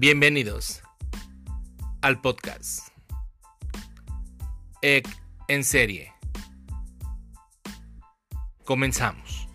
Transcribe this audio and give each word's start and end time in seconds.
Bienvenidos 0.00 0.80
al 2.02 2.20
podcast 2.20 2.90
EC 4.80 5.08
en 5.48 5.64
serie. 5.64 6.12
Comenzamos. 8.62 9.47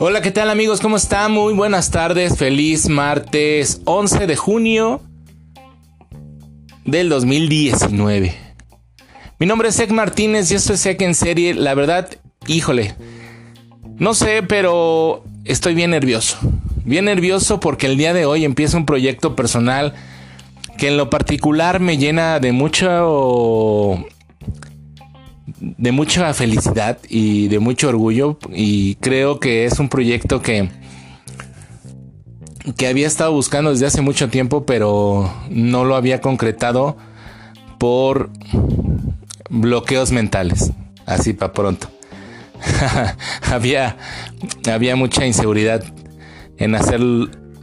Hola, 0.00 0.22
¿qué 0.22 0.30
tal 0.30 0.48
amigos? 0.48 0.78
¿Cómo 0.78 0.96
están? 0.96 1.32
Muy 1.32 1.54
buenas 1.54 1.90
tardes. 1.90 2.38
Feliz 2.38 2.88
martes 2.88 3.80
11 3.84 4.28
de 4.28 4.36
junio 4.36 5.02
del 6.84 7.08
2019. 7.08 8.32
Mi 9.40 9.46
nombre 9.46 9.70
es 9.70 9.80
Ek 9.80 9.90
Martínez 9.90 10.52
y 10.52 10.54
esto 10.54 10.74
es 10.74 10.86
Ek 10.86 11.02
en 11.02 11.16
serie. 11.16 11.52
La 11.54 11.74
verdad, 11.74 12.08
híjole, 12.46 12.94
no 13.96 14.14
sé, 14.14 14.44
pero 14.44 15.24
estoy 15.44 15.74
bien 15.74 15.90
nervioso. 15.90 16.38
Bien 16.84 17.06
nervioso 17.06 17.58
porque 17.58 17.86
el 17.86 17.96
día 17.96 18.14
de 18.14 18.24
hoy 18.24 18.44
empieza 18.44 18.76
un 18.76 18.86
proyecto 18.86 19.34
personal 19.34 19.94
que 20.76 20.86
en 20.86 20.96
lo 20.96 21.10
particular 21.10 21.80
me 21.80 21.98
llena 21.98 22.38
de 22.38 22.52
mucho 22.52 24.06
de 25.60 25.92
mucha 25.92 26.32
felicidad 26.34 26.98
y 27.08 27.48
de 27.48 27.58
mucho 27.58 27.88
orgullo 27.88 28.38
y 28.52 28.96
creo 28.96 29.40
que 29.40 29.64
es 29.64 29.78
un 29.78 29.88
proyecto 29.88 30.42
que 30.42 30.68
que 32.76 32.86
había 32.86 33.06
estado 33.06 33.32
buscando 33.32 33.70
desde 33.70 33.86
hace 33.86 34.02
mucho 34.02 34.28
tiempo 34.28 34.66
pero 34.66 35.32
no 35.50 35.84
lo 35.84 35.96
había 35.96 36.20
concretado 36.20 36.96
por 37.78 38.30
bloqueos 39.48 40.12
mentales. 40.12 40.72
Así 41.06 41.32
para 41.32 41.52
pronto. 41.52 41.88
Había 43.50 43.96
había 44.70 44.96
mucha 44.96 45.24
inseguridad 45.24 45.82
en 46.58 46.74
hacer 46.74 47.00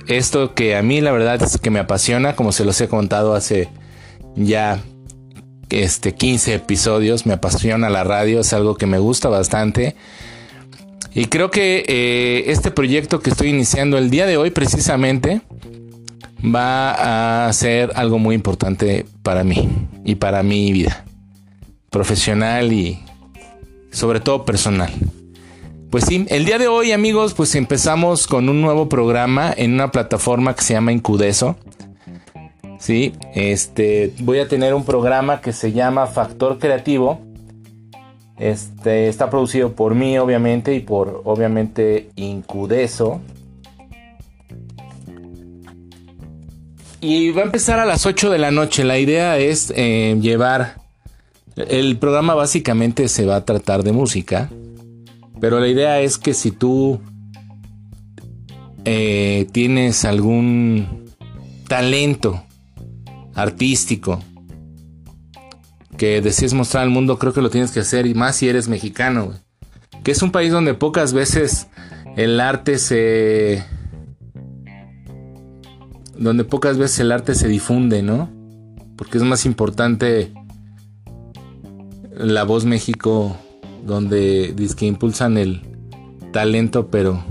esto 0.08 0.56
que 0.56 0.76
a 0.76 0.82
mí 0.82 1.02
la 1.02 1.12
verdad 1.12 1.44
es 1.44 1.58
que 1.58 1.70
me 1.70 1.80
apasiona 1.80 2.36
como 2.36 2.54
se 2.54 2.64
los 2.64 2.80
he 2.80 2.88
contado 2.88 3.36
hace 3.36 3.70
ya 4.36 4.82
este 5.70 6.16
15 6.16 6.56
episodios, 6.56 7.26
me 7.26 7.34
apasiona 7.34 7.90
la 7.90 8.04
radio, 8.04 8.42
es 8.42 8.54
algo 8.54 8.76
que 8.76 8.86
me 8.86 9.00
gusta 9.00 9.30
bastante. 9.30 9.96
Y 11.14 11.26
creo 11.26 11.50
que 11.50 11.86
eh, 11.88 12.52
este 12.52 12.72
proyecto 12.72 13.22
que 13.22 13.30
estoy 13.30 13.50
iniciando 13.50 13.98
el 13.98 14.10
día 14.10 14.26
de 14.26 14.38
hoy 14.38 14.52
precisamente 14.52 15.42
va 16.44 17.48
a 17.48 17.54
ser 17.54 17.92
algo 17.96 18.20
muy 18.20 18.36
importante 18.36 19.06
para 19.24 19.44
mí 19.44 19.70
y 20.04 20.16
para 20.16 20.44
mi 20.44 20.72
vida 20.74 21.06
profesional 21.90 22.74
y 22.74 23.00
sobre 23.92 24.20
todo 24.20 24.44
personal. 24.44 24.92
Pues 25.90 26.04
sí, 26.04 26.26
el 26.28 26.44
día 26.44 26.58
de 26.58 26.68
hoy 26.68 26.92
amigos 26.92 27.34
pues 27.34 27.56
empezamos 27.56 28.28
con 28.28 28.50
un 28.50 28.62
nuevo 28.62 28.90
programa 28.90 29.54
en 29.56 29.74
una 29.74 29.92
plataforma 29.92 30.54
que 30.54 30.62
se 30.62 30.74
llama 30.74 30.92
Incudeso. 30.92 31.56
¿Sí? 32.80 33.14
Este, 33.34 34.14
voy 34.20 34.40
a 34.40 34.48
tener 34.48 34.74
un 34.74 34.86
programa 34.86 35.42
que 35.42 35.54
se 35.54 35.72
llama 35.72 36.08
Factor 36.08 36.60
Creativo. 36.60 37.20
Este, 38.38 39.08
está 39.08 39.30
producido 39.30 39.74
por 39.74 39.96
mí, 39.96 40.18
obviamente, 40.18 40.76
y 40.76 40.82
por, 40.82 41.22
obviamente, 41.26 42.10
Incudeso. 42.16 43.22
Y 47.02 47.32
va 47.32 47.44
a 47.44 47.46
empezar 47.46 47.80
a 47.80 47.86
las 47.86 48.06
8 48.06 48.30
de 48.32 48.40
la 48.40 48.52
noche. 48.52 48.84
La 48.84 48.98
idea 48.98 49.38
es 49.38 49.72
eh, 49.76 50.18
llevar... 50.22 50.84
El 51.56 51.98
programa 51.98 52.36
básicamente 52.36 53.08
se 53.08 53.26
va 53.26 53.38
a 53.38 53.46
tratar 53.46 53.84
de 53.84 53.94
música. 53.94 54.50
Pero 55.40 55.60
la 55.60 55.68
idea 55.68 56.02
es 56.02 56.18
que 56.18 56.34
si 56.34 56.52
tú 56.52 57.00
eh, 58.84 59.48
tienes 59.54 60.04
algún 60.04 61.06
talento 61.68 62.45
artístico 63.36 64.24
que 65.98 66.22
desees 66.22 66.54
mostrar 66.54 66.84
al 66.84 66.90
mundo, 66.90 67.18
creo 67.20 67.34
que 67.34 67.42
lo 67.42 67.50
tienes 67.50 67.72
que 67.72 67.80
hacer, 67.80 68.06
y 68.06 68.14
más 68.14 68.38
si 68.38 68.50
eres 68.50 68.68
mexicano, 68.68 69.34
que 70.04 70.12
es 70.12 70.22
un 70.22 70.32
país 70.32 70.52
donde 70.52 70.74
pocas 70.74 71.14
veces 71.14 71.68
el 72.16 72.40
arte 72.40 72.78
se... 72.78 73.64
donde 76.18 76.44
pocas 76.44 76.78
veces 76.78 77.00
el 77.00 77.12
arte 77.12 77.36
se 77.36 77.48
difunde, 77.48 78.02
¿no? 78.04 78.30
Porque 78.98 79.18
es 79.18 79.24
más 79.24 79.46
importante 79.46 80.34
la 82.12 82.44
voz 82.44 82.66
México, 82.66 83.38
donde 83.86 84.54
dice 84.56 84.76
que 84.76 84.86
impulsan 84.86 85.38
el 85.38 85.62
talento, 86.32 86.88
pero 86.88 87.24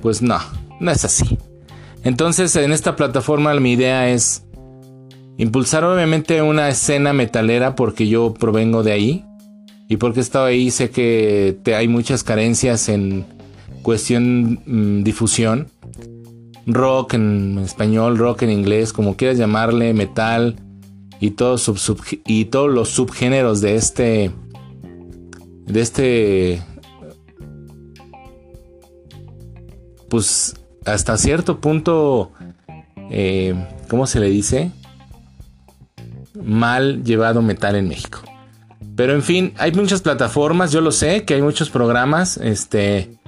pues 0.00 0.22
no, 0.22 0.38
no 0.80 0.90
es 0.90 1.04
así. 1.04 1.38
Entonces 2.04 2.54
en 2.56 2.72
esta 2.72 2.96
plataforma 2.96 3.54
mi 3.54 3.72
idea 3.72 4.10
es 4.10 4.44
Impulsar 5.36 5.84
obviamente 5.84 6.42
una 6.42 6.68
escena 6.68 7.12
metalera 7.12 7.74
porque 7.74 8.06
yo 8.06 8.34
provengo 8.34 8.84
de 8.84 8.92
ahí 8.92 9.24
y 9.88 9.96
porque 9.96 10.20
he 10.20 10.22
estado 10.22 10.44
ahí 10.44 10.70
sé 10.70 10.90
que 10.90 11.58
te, 11.64 11.74
hay 11.74 11.88
muchas 11.88 12.22
carencias 12.22 12.88
en 12.88 13.26
cuestión 13.82 14.60
mm, 14.64 15.02
difusión. 15.02 15.68
Rock 16.66 17.14
en 17.14 17.58
español, 17.58 18.16
rock 18.16 18.42
en 18.42 18.50
inglés, 18.50 18.94
como 18.94 19.16
quieras 19.16 19.36
llamarle, 19.36 19.92
metal 19.92 20.56
y, 21.20 21.32
todo 21.32 21.56
y 22.24 22.44
todos 22.46 22.70
los 22.70 22.88
subgéneros 22.88 23.60
de 23.60 23.74
este 23.74 24.30
de 25.66 25.80
este 25.80 26.62
pues 30.08 30.54
hasta 30.84 31.16
cierto 31.16 31.60
punto 31.60 32.32
eh, 33.10 33.54
¿cómo 33.88 34.06
se 34.06 34.20
le 34.20 34.30
dice? 34.30 34.70
mal 36.42 37.04
llevado 37.04 37.42
metal 37.42 37.76
en 37.76 37.88
México. 37.88 38.20
Pero 38.96 39.14
en 39.14 39.22
fin, 39.22 39.54
hay 39.56 39.72
muchas 39.72 40.02
plataformas, 40.02 40.72
yo 40.72 40.80
lo 40.80 40.92
sé, 40.92 41.24
que 41.24 41.34
hay 41.34 41.42
muchos 41.42 41.70
programas. 41.70 42.36
Este, 42.36 43.18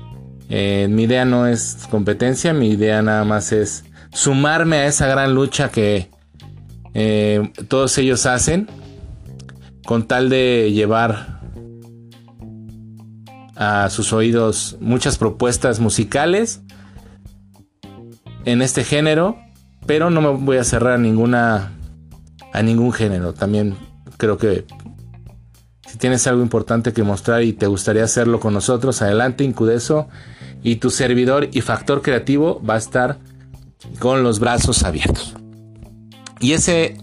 eh, 0.48 0.86
mi 0.90 1.04
idea 1.04 1.24
no 1.24 1.46
es 1.46 1.86
competencia, 1.90 2.52
mi 2.52 2.70
idea 2.70 3.02
nada 3.02 3.24
más 3.24 3.52
es 3.52 3.84
sumarme 4.12 4.78
a 4.78 4.86
esa 4.86 5.06
gran 5.06 5.34
lucha 5.34 5.70
que 5.70 6.10
eh, 6.94 7.52
todos 7.68 7.96
ellos 7.98 8.26
hacen 8.26 8.68
con 9.84 10.06
tal 10.06 10.28
de 10.28 10.72
llevar 10.72 11.40
a 13.54 13.88
sus 13.90 14.12
oídos 14.12 14.76
muchas 14.80 15.16
propuestas 15.16 15.80
musicales 15.80 16.60
en 18.46 18.62
este 18.62 18.84
género, 18.84 19.36
pero 19.86 20.08
no 20.08 20.22
me 20.22 20.30
voy 20.30 20.56
a 20.56 20.64
cerrar 20.64 20.98
ninguna 20.98 21.72
a 22.52 22.62
ningún 22.62 22.92
género. 22.92 23.34
También 23.34 23.76
creo 24.16 24.38
que 24.38 24.64
si 25.86 25.98
tienes 25.98 26.26
algo 26.26 26.42
importante 26.42 26.92
que 26.92 27.02
mostrar 27.02 27.42
y 27.42 27.52
te 27.52 27.66
gustaría 27.66 28.04
hacerlo 28.04 28.40
con 28.40 28.54
nosotros, 28.54 29.02
adelante, 29.02 29.44
Incudeso. 29.44 30.08
Y 30.62 30.76
tu 30.76 30.90
servidor 30.90 31.48
y 31.52 31.60
factor 31.60 32.02
creativo 32.02 32.62
va 32.64 32.74
a 32.74 32.78
estar 32.78 33.18
con 33.98 34.22
los 34.22 34.40
brazos 34.40 34.82
abiertos. 34.84 35.34
Y 36.40 36.52
ese, 36.52 36.96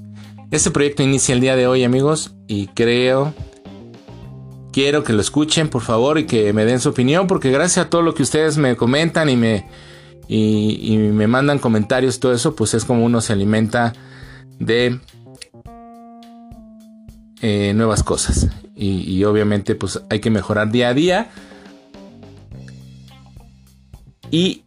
ese 0.51 0.71
proyecto 0.71 1.03
inicia 1.03 1.33
el 1.33 1.41
día 1.41 1.55
de 1.55 1.67
hoy, 1.67 1.83
amigos. 1.83 2.35
Y 2.47 2.67
creo, 2.67 3.33
quiero 4.71 5.03
que 5.03 5.13
lo 5.13 5.21
escuchen, 5.21 5.69
por 5.69 5.81
favor, 5.81 6.17
y 6.19 6.25
que 6.25 6.51
me 6.51 6.65
den 6.65 6.79
su 6.79 6.89
opinión, 6.89 7.27
porque 7.27 7.51
gracias 7.51 7.85
a 7.85 7.89
todo 7.89 8.01
lo 8.01 8.13
que 8.13 8.23
ustedes 8.23 8.57
me 8.57 8.75
comentan 8.75 9.29
y 9.29 9.37
me, 9.37 9.65
y, 10.27 10.97
me 10.97 11.27
mandan 11.27 11.59
comentarios, 11.59 12.19
todo 12.19 12.33
eso, 12.33 12.55
pues 12.55 12.73
es 12.73 12.85
como 12.85 13.03
uno 13.03 13.21
se 13.21 13.33
alimenta 13.33 13.93
de 14.59 14.99
eh, 17.41 17.73
nuevas 17.75 18.03
cosas. 18.03 18.47
Y, 18.75 19.23
obviamente 19.23 19.75
pues 19.75 20.01
hay 20.09 20.19
que 20.19 20.29
mejorar 20.29 20.71
día 20.71 20.89
a 20.89 20.93
día. 20.93 21.29
Y 24.31 24.63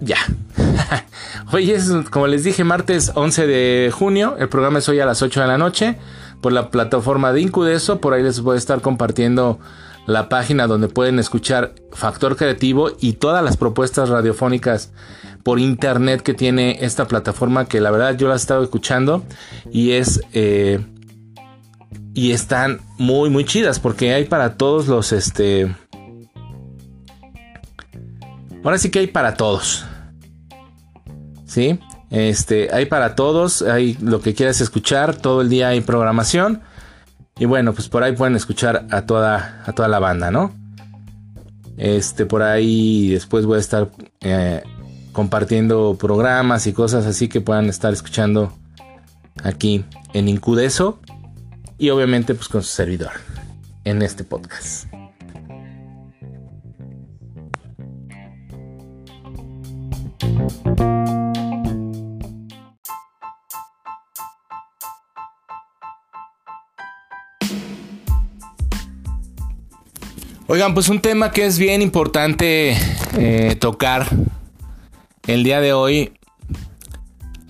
ya. 0.00 0.18
hoy 1.52 1.70
es, 1.70 1.90
como 2.10 2.26
les 2.26 2.44
dije, 2.44 2.64
martes 2.64 3.12
11 3.14 3.46
de 3.46 3.90
junio. 3.92 4.36
El 4.38 4.48
programa 4.48 4.80
es 4.80 4.88
hoy 4.88 5.00
a 5.00 5.06
las 5.06 5.22
8 5.22 5.40
de 5.40 5.46
la 5.46 5.58
noche 5.58 5.96
por 6.40 6.52
la 6.52 6.70
plataforma 6.70 7.32
de 7.32 7.40
Incudeso. 7.40 8.00
Por 8.00 8.14
ahí 8.14 8.22
les 8.22 8.40
voy 8.40 8.56
a 8.56 8.58
estar 8.58 8.80
compartiendo 8.80 9.58
la 10.06 10.28
página 10.28 10.66
donde 10.66 10.88
pueden 10.88 11.18
escuchar 11.18 11.74
Factor 11.92 12.36
Creativo 12.36 12.90
y 13.00 13.14
todas 13.14 13.44
las 13.44 13.56
propuestas 13.56 14.08
radiofónicas 14.08 14.92
por 15.42 15.58
internet 15.58 16.22
que 16.22 16.34
tiene 16.34 16.78
esta 16.80 17.06
plataforma 17.06 17.66
que 17.66 17.80
la 17.80 17.90
verdad 17.90 18.16
yo 18.16 18.28
la 18.28 18.34
he 18.34 18.36
estado 18.36 18.62
escuchando 18.62 19.24
y 19.72 19.92
es 19.92 20.20
eh, 20.32 20.80
y 22.14 22.32
están 22.32 22.80
muy 22.98 23.30
muy 23.30 23.44
chidas 23.44 23.78
porque 23.78 24.12
hay 24.12 24.24
para 24.24 24.56
todos 24.56 24.88
los 24.88 25.12
este 25.12 25.70
Ahora 28.62 28.78
sí 28.78 28.90
que 28.90 28.98
hay 29.00 29.06
para 29.06 29.34
todos. 29.34 29.84
¿Sí? 31.46 31.78
Este, 32.10 32.68
hay 32.72 32.86
para 32.86 33.14
todos, 33.14 33.62
hay 33.62 33.96
lo 34.00 34.20
que 34.20 34.34
quieras 34.34 34.60
escuchar, 34.60 35.16
todo 35.16 35.40
el 35.40 35.48
día 35.48 35.68
hay 35.68 35.80
programación. 35.80 36.62
Y 37.40 37.46
bueno, 37.46 37.72
pues 37.72 37.88
por 37.88 38.02
ahí 38.02 38.12
pueden 38.12 38.36
escuchar 38.36 38.86
a 38.90 39.06
toda, 39.06 39.62
a 39.64 39.72
toda 39.72 39.88
la 39.88 39.98
banda, 39.98 40.30
¿no? 40.30 40.54
Este, 41.78 42.26
por 42.26 42.42
ahí 42.42 43.08
después 43.08 43.46
voy 43.46 43.56
a 43.56 43.60
estar 43.60 43.90
eh, 44.20 44.62
compartiendo 45.12 45.96
programas 45.98 46.66
y 46.66 46.74
cosas 46.74 47.06
así 47.06 47.28
que 47.28 47.40
puedan 47.40 47.70
estar 47.70 47.94
escuchando 47.94 48.52
aquí 49.42 49.86
en 50.12 50.28
Incudeso. 50.28 51.00
Y 51.78 51.88
obviamente 51.88 52.34
pues 52.34 52.48
con 52.48 52.62
su 52.62 52.68
servidor 52.68 53.12
en 53.84 54.02
este 54.02 54.22
podcast. 54.22 54.89
Oigan, 70.52 70.74
pues 70.74 70.88
un 70.88 71.00
tema 71.00 71.30
que 71.30 71.46
es 71.46 71.60
bien 71.60 71.80
importante 71.80 72.76
eh, 73.16 73.54
tocar 73.60 74.08
el 75.28 75.44
día 75.44 75.60
de 75.60 75.72
hoy, 75.72 76.12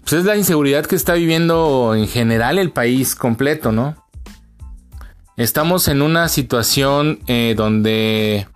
pues 0.02 0.12
es 0.12 0.24
la 0.26 0.36
inseguridad 0.36 0.84
que 0.84 0.96
está 0.96 1.14
viviendo 1.14 1.94
en 1.94 2.06
general 2.06 2.58
el 2.58 2.72
país 2.72 3.14
completo, 3.14 3.72
¿no? 3.72 3.96
Estamos 5.38 5.88
en 5.88 6.02
una 6.02 6.28
situación 6.28 7.20
eh, 7.26 7.54
donde 7.56 8.46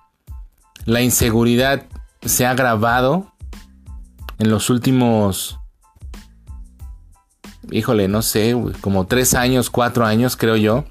la 0.85 1.00
inseguridad 1.00 1.87
se 2.20 2.44
ha 2.44 2.50
agravado 2.50 3.32
en 4.38 4.50
los 4.50 4.69
últimos, 4.69 5.58
híjole, 7.70 8.08
no 8.08 8.20
sé, 8.20 8.55
como 8.82 9.06
tres 9.06 9.32
años, 9.32 9.70
cuatro 9.70 10.05
años, 10.05 10.37
creo 10.37 10.56
yo. 10.56 10.85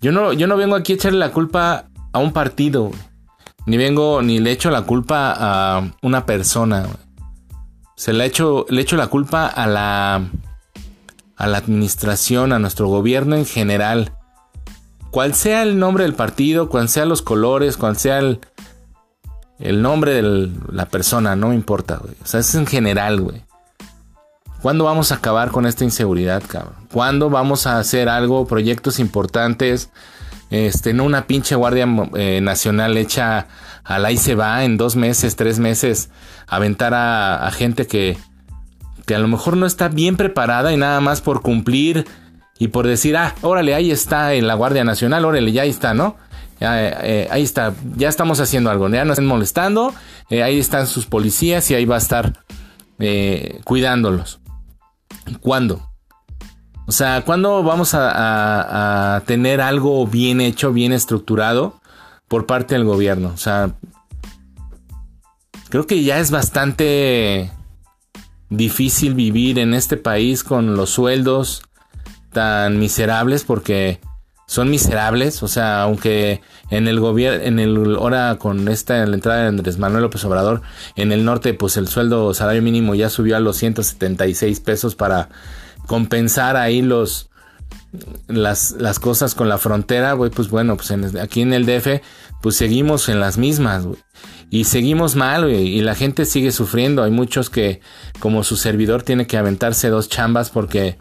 Yo 0.00 0.10
no, 0.10 0.32
yo 0.32 0.48
no 0.48 0.56
vengo 0.56 0.74
aquí 0.74 0.94
a 0.94 0.96
echarle 0.96 1.18
la 1.18 1.30
culpa 1.30 1.89
a 2.12 2.18
un 2.18 2.32
partido, 2.32 2.90
ni 3.66 3.76
vengo, 3.76 4.22
ni 4.22 4.38
le 4.38 4.52
echo 4.52 4.70
la 4.70 4.82
culpa 4.82 5.34
a 5.36 5.92
una 6.02 6.26
persona. 6.26 6.86
Se 7.96 8.12
le 8.12 8.24
echo, 8.24 8.66
le 8.68 8.82
echo 8.82 8.96
la 8.96 9.08
culpa 9.08 9.46
a 9.46 9.66
la, 9.66 10.28
a 11.36 11.46
la 11.46 11.58
administración, 11.58 12.52
a 12.52 12.58
nuestro 12.58 12.88
gobierno 12.88 13.36
en 13.36 13.46
general. 13.46 14.12
Cual 15.10 15.34
sea 15.34 15.62
el 15.62 15.78
nombre 15.78 16.04
del 16.04 16.14
partido, 16.14 16.68
cual 16.68 16.88
sean 16.88 17.08
los 17.08 17.20
colores, 17.20 17.76
cual 17.76 17.96
sea 17.96 18.18
el, 18.20 18.40
el 19.58 19.82
nombre 19.82 20.14
de 20.14 20.50
la 20.72 20.86
persona, 20.86 21.36
no 21.36 21.52
importa, 21.52 21.98
güey. 21.98 22.14
O 22.22 22.26
sea, 22.26 22.40
es 22.40 22.54
en 22.54 22.66
general, 22.66 23.20
güey. 23.20 23.44
¿Cuándo 24.62 24.84
vamos 24.84 25.10
a 25.10 25.16
acabar 25.16 25.50
con 25.50 25.66
esta 25.66 25.84
inseguridad, 25.84 26.42
cabrón? 26.46 26.74
¿Cuándo 26.92 27.30
vamos 27.30 27.66
a 27.66 27.78
hacer 27.78 28.08
algo, 28.08 28.46
proyectos 28.46 28.98
importantes? 28.98 29.90
Este, 30.50 30.92
no 30.92 31.04
una 31.04 31.26
pinche 31.26 31.54
guardia 31.54 31.86
eh, 32.14 32.40
nacional 32.40 32.96
hecha 32.96 33.46
al 33.84 34.04
ahí 34.04 34.16
se 34.16 34.34
va 34.34 34.64
en 34.64 34.76
dos 34.76 34.96
meses, 34.96 35.36
tres 35.36 35.58
meses, 35.58 36.10
aventar 36.46 36.92
a, 36.94 37.50
gente 37.52 37.86
que, 37.86 38.18
que 39.06 39.14
a 39.14 39.18
lo 39.18 39.28
mejor 39.28 39.56
no 39.56 39.66
está 39.66 39.88
bien 39.88 40.16
preparada 40.16 40.72
y 40.72 40.76
nada 40.76 41.00
más 41.00 41.20
por 41.20 41.42
cumplir 41.42 42.06
y 42.58 42.68
por 42.68 42.86
decir, 42.86 43.16
ah, 43.16 43.34
órale, 43.42 43.74
ahí 43.74 43.90
está 43.90 44.34
en 44.34 44.46
la 44.46 44.54
Guardia 44.54 44.84
Nacional, 44.84 45.24
órale, 45.24 45.50
ya 45.50 45.62
ahí 45.62 45.70
está, 45.70 45.94
¿no? 45.94 46.16
Eh, 46.60 47.26
ahí 47.30 47.42
está, 47.42 47.72
ya 47.96 48.08
estamos 48.08 48.38
haciendo 48.38 48.70
algo, 48.70 48.88
ya 48.90 49.04
no 49.04 49.12
estén 49.14 49.26
molestando, 49.26 49.94
eh, 50.28 50.42
ahí 50.42 50.58
están 50.58 50.86
sus 50.86 51.06
policías 51.06 51.70
y 51.70 51.74
ahí 51.74 51.84
va 51.84 51.94
a 51.94 51.98
estar 51.98 52.44
cuidándolos. 53.64 54.40
¿Cuándo? 55.40 55.89
O 56.90 56.92
sea, 56.92 57.22
¿cuándo 57.24 57.62
vamos 57.62 57.92
a, 57.94 59.22
tener 59.24 59.60
algo 59.60 60.08
bien 60.08 60.40
hecho, 60.40 60.72
bien 60.72 60.92
estructurado 60.92 61.80
por 62.26 62.46
parte 62.46 62.74
del 62.74 62.82
gobierno? 62.82 63.30
O 63.32 63.36
sea, 63.36 63.76
creo 65.68 65.86
que 65.86 66.02
ya 66.02 66.18
es 66.18 66.32
bastante 66.32 67.52
difícil 68.48 69.14
vivir 69.14 69.60
en 69.60 69.72
este 69.72 69.98
país 69.98 70.42
con 70.42 70.74
los 70.74 70.90
sueldos 70.90 71.62
tan 72.32 72.80
miserables 72.80 73.44
porque 73.44 74.00
son 74.48 74.68
miserables, 74.68 75.44
o 75.44 75.48
sea, 75.48 75.82
aunque 75.82 76.40
en 76.70 76.88
el 76.88 76.98
gobierno, 76.98 77.44
en 77.44 77.60
el 77.60 77.94
ahora 77.94 78.36
con 78.36 78.66
esta 78.66 79.06
la 79.06 79.14
entrada 79.14 79.42
de 79.42 79.46
Andrés 79.46 79.78
Manuel 79.78 80.02
López 80.02 80.24
Obrador, 80.24 80.62
en 80.96 81.12
el 81.12 81.24
norte, 81.24 81.54
pues 81.54 81.76
el 81.76 81.86
sueldo 81.86 82.34
salario 82.34 82.62
mínimo 82.62 82.96
ya 82.96 83.10
subió 83.10 83.36
a 83.36 83.40
los 83.40 83.58
176 83.58 84.58
pesos 84.58 84.96
para 84.96 85.28
compensar 85.90 86.56
ahí 86.56 86.82
los 86.82 87.30
las, 88.28 88.76
las 88.78 89.00
cosas 89.00 89.34
con 89.34 89.48
la 89.48 89.58
frontera, 89.58 90.12
güey, 90.12 90.30
pues 90.30 90.48
bueno, 90.48 90.76
pues 90.76 90.92
aquí 91.20 91.40
en 91.40 91.52
el 91.52 91.66
DF, 91.66 92.00
pues 92.40 92.54
seguimos 92.54 93.08
en 93.08 93.18
las 93.18 93.38
mismas, 93.38 93.86
güey. 93.86 93.98
Y 94.50 94.64
seguimos 94.66 95.16
mal, 95.16 95.46
güey, 95.46 95.66
y 95.66 95.80
la 95.80 95.96
gente 95.96 96.26
sigue 96.26 96.52
sufriendo. 96.52 97.02
Hay 97.02 97.10
muchos 97.10 97.50
que, 97.50 97.80
como 98.20 98.44
su 98.44 98.56
servidor, 98.56 99.02
tiene 99.02 99.26
que 99.26 99.36
aventarse 99.36 99.88
dos 99.88 100.08
chambas 100.08 100.50
porque, 100.50 100.96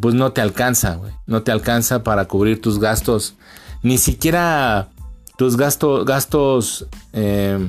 pues 0.00 0.14
no 0.14 0.32
te 0.32 0.40
alcanza, 0.40 0.94
güey. 0.94 1.12
No 1.26 1.42
te 1.42 1.52
alcanza 1.52 2.02
para 2.02 2.24
cubrir 2.24 2.62
tus 2.62 2.80
gastos, 2.80 3.34
ni 3.82 3.98
siquiera 3.98 4.88
tus 5.36 5.58
gastos, 5.58 6.06
gastos 6.06 6.86
eh, 7.12 7.68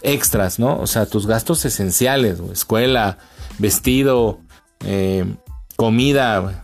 extras, 0.00 0.58
¿no? 0.58 0.78
O 0.80 0.86
sea, 0.86 1.04
tus 1.04 1.26
gastos 1.26 1.66
esenciales. 1.66 2.40
Escuela, 2.50 3.18
vestido, 3.58 4.40
eh, 4.84 5.26
comida 5.80 6.62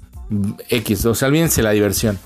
X, 0.68 1.06
o 1.06 1.14
sea, 1.14 1.28
olvídense 1.28 1.62
la 1.62 1.70
diversión. 1.70 2.18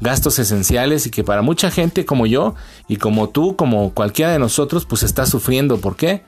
Gastos 0.00 0.38
esenciales 0.38 1.04
y 1.08 1.10
que 1.10 1.24
para 1.24 1.42
mucha 1.42 1.72
gente 1.72 2.06
como 2.06 2.24
yo 2.24 2.54
y 2.86 2.98
como 2.98 3.30
tú, 3.30 3.56
como 3.56 3.92
cualquiera 3.94 4.30
de 4.30 4.38
nosotros, 4.38 4.86
pues 4.86 5.02
está 5.02 5.26
sufriendo. 5.26 5.78
¿Por 5.80 5.96
qué? 5.96 6.22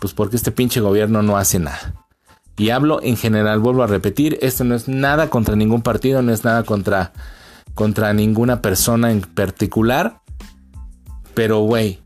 Pues 0.00 0.12
porque 0.12 0.34
este 0.34 0.50
pinche 0.50 0.80
gobierno 0.80 1.22
no 1.22 1.36
hace 1.36 1.60
nada. 1.60 1.94
Y 2.56 2.70
hablo 2.70 3.00
en 3.00 3.16
general, 3.16 3.60
vuelvo 3.60 3.84
a 3.84 3.86
repetir, 3.86 4.40
esto 4.42 4.64
no 4.64 4.74
es 4.74 4.88
nada 4.88 5.30
contra 5.30 5.54
ningún 5.54 5.82
partido, 5.82 6.20
no 6.20 6.32
es 6.32 6.42
nada 6.42 6.64
contra, 6.64 7.12
contra 7.76 8.12
ninguna 8.14 8.60
persona 8.60 9.12
en 9.12 9.20
particular. 9.20 10.20
Pero, 11.34 11.60
güey, 11.60 12.00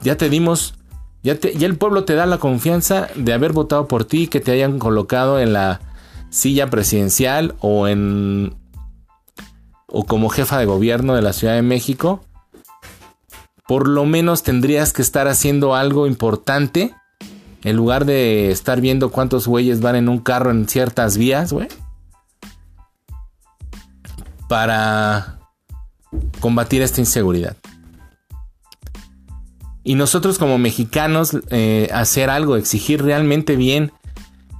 ya 0.00 0.16
te 0.16 0.30
dimos, 0.30 0.74
ya, 1.24 1.32
el 1.42 1.76
pueblo 1.76 2.04
te 2.04 2.14
da 2.14 2.24
la 2.24 2.38
confianza 2.38 3.08
de 3.16 3.32
haber 3.32 3.52
votado 3.52 3.88
por 3.88 4.04
ti, 4.04 4.28
que 4.28 4.38
te 4.38 4.52
hayan 4.52 4.78
colocado 4.78 5.40
en 5.40 5.52
la 5.52 5.80
silla 6.30 6.68
presidencial 6.68 7.54
o 7.60 7.88
en 7.88 8.54
o 9.88 10.04
como 10.04 10.28
jefa 10.28 10.58
de 10.58 10.66
gobierno 10.66 11.14
de 11.14 11.22
la 11.22 11.32
Ciudad 11.32 11.54
de 11.54 11.62
México, 11.62 12.20
por 13.66 13.88
lo 13.88 14.04
menos 14.04 14.42
tendrías 14.42 14.92
que 14.92 15.02
estar 15.02 15.28
haciendo 15.28 15.74
algo 15.74 16.06
importante 16.06 16.94
en 17.62 17.76
lugar 17.76 18.04
de 18.04 18.50
estar 18.50 18.80
viendo 18.80 19.10
cuántos 19.10 19.48
güeyes 19.48 19.80
van 19.80 19.96
en 19.96 20.08
un 20.08 20.18
carro 20.18 20.50
en 20.50 20.68
ciertas 20.68 21.16
vías, 21.16 21.52
güey. 21.52 21.68
Para 24.48 25.38
combatir 26.40 26.82
esta 26.82 27.00
inseguridad. 27.00 27.56
Y 29.82 29.94
nosotros 29.94 30.38
como 30.38 30.58
mexicanos 30.58 31.36
eh, 31.50 31.88
hacer 31.92 32.30
algo, 32.30 32.56
exigir 32.56 33.02
realmente 33.02 33.56
bien 33.56 33.92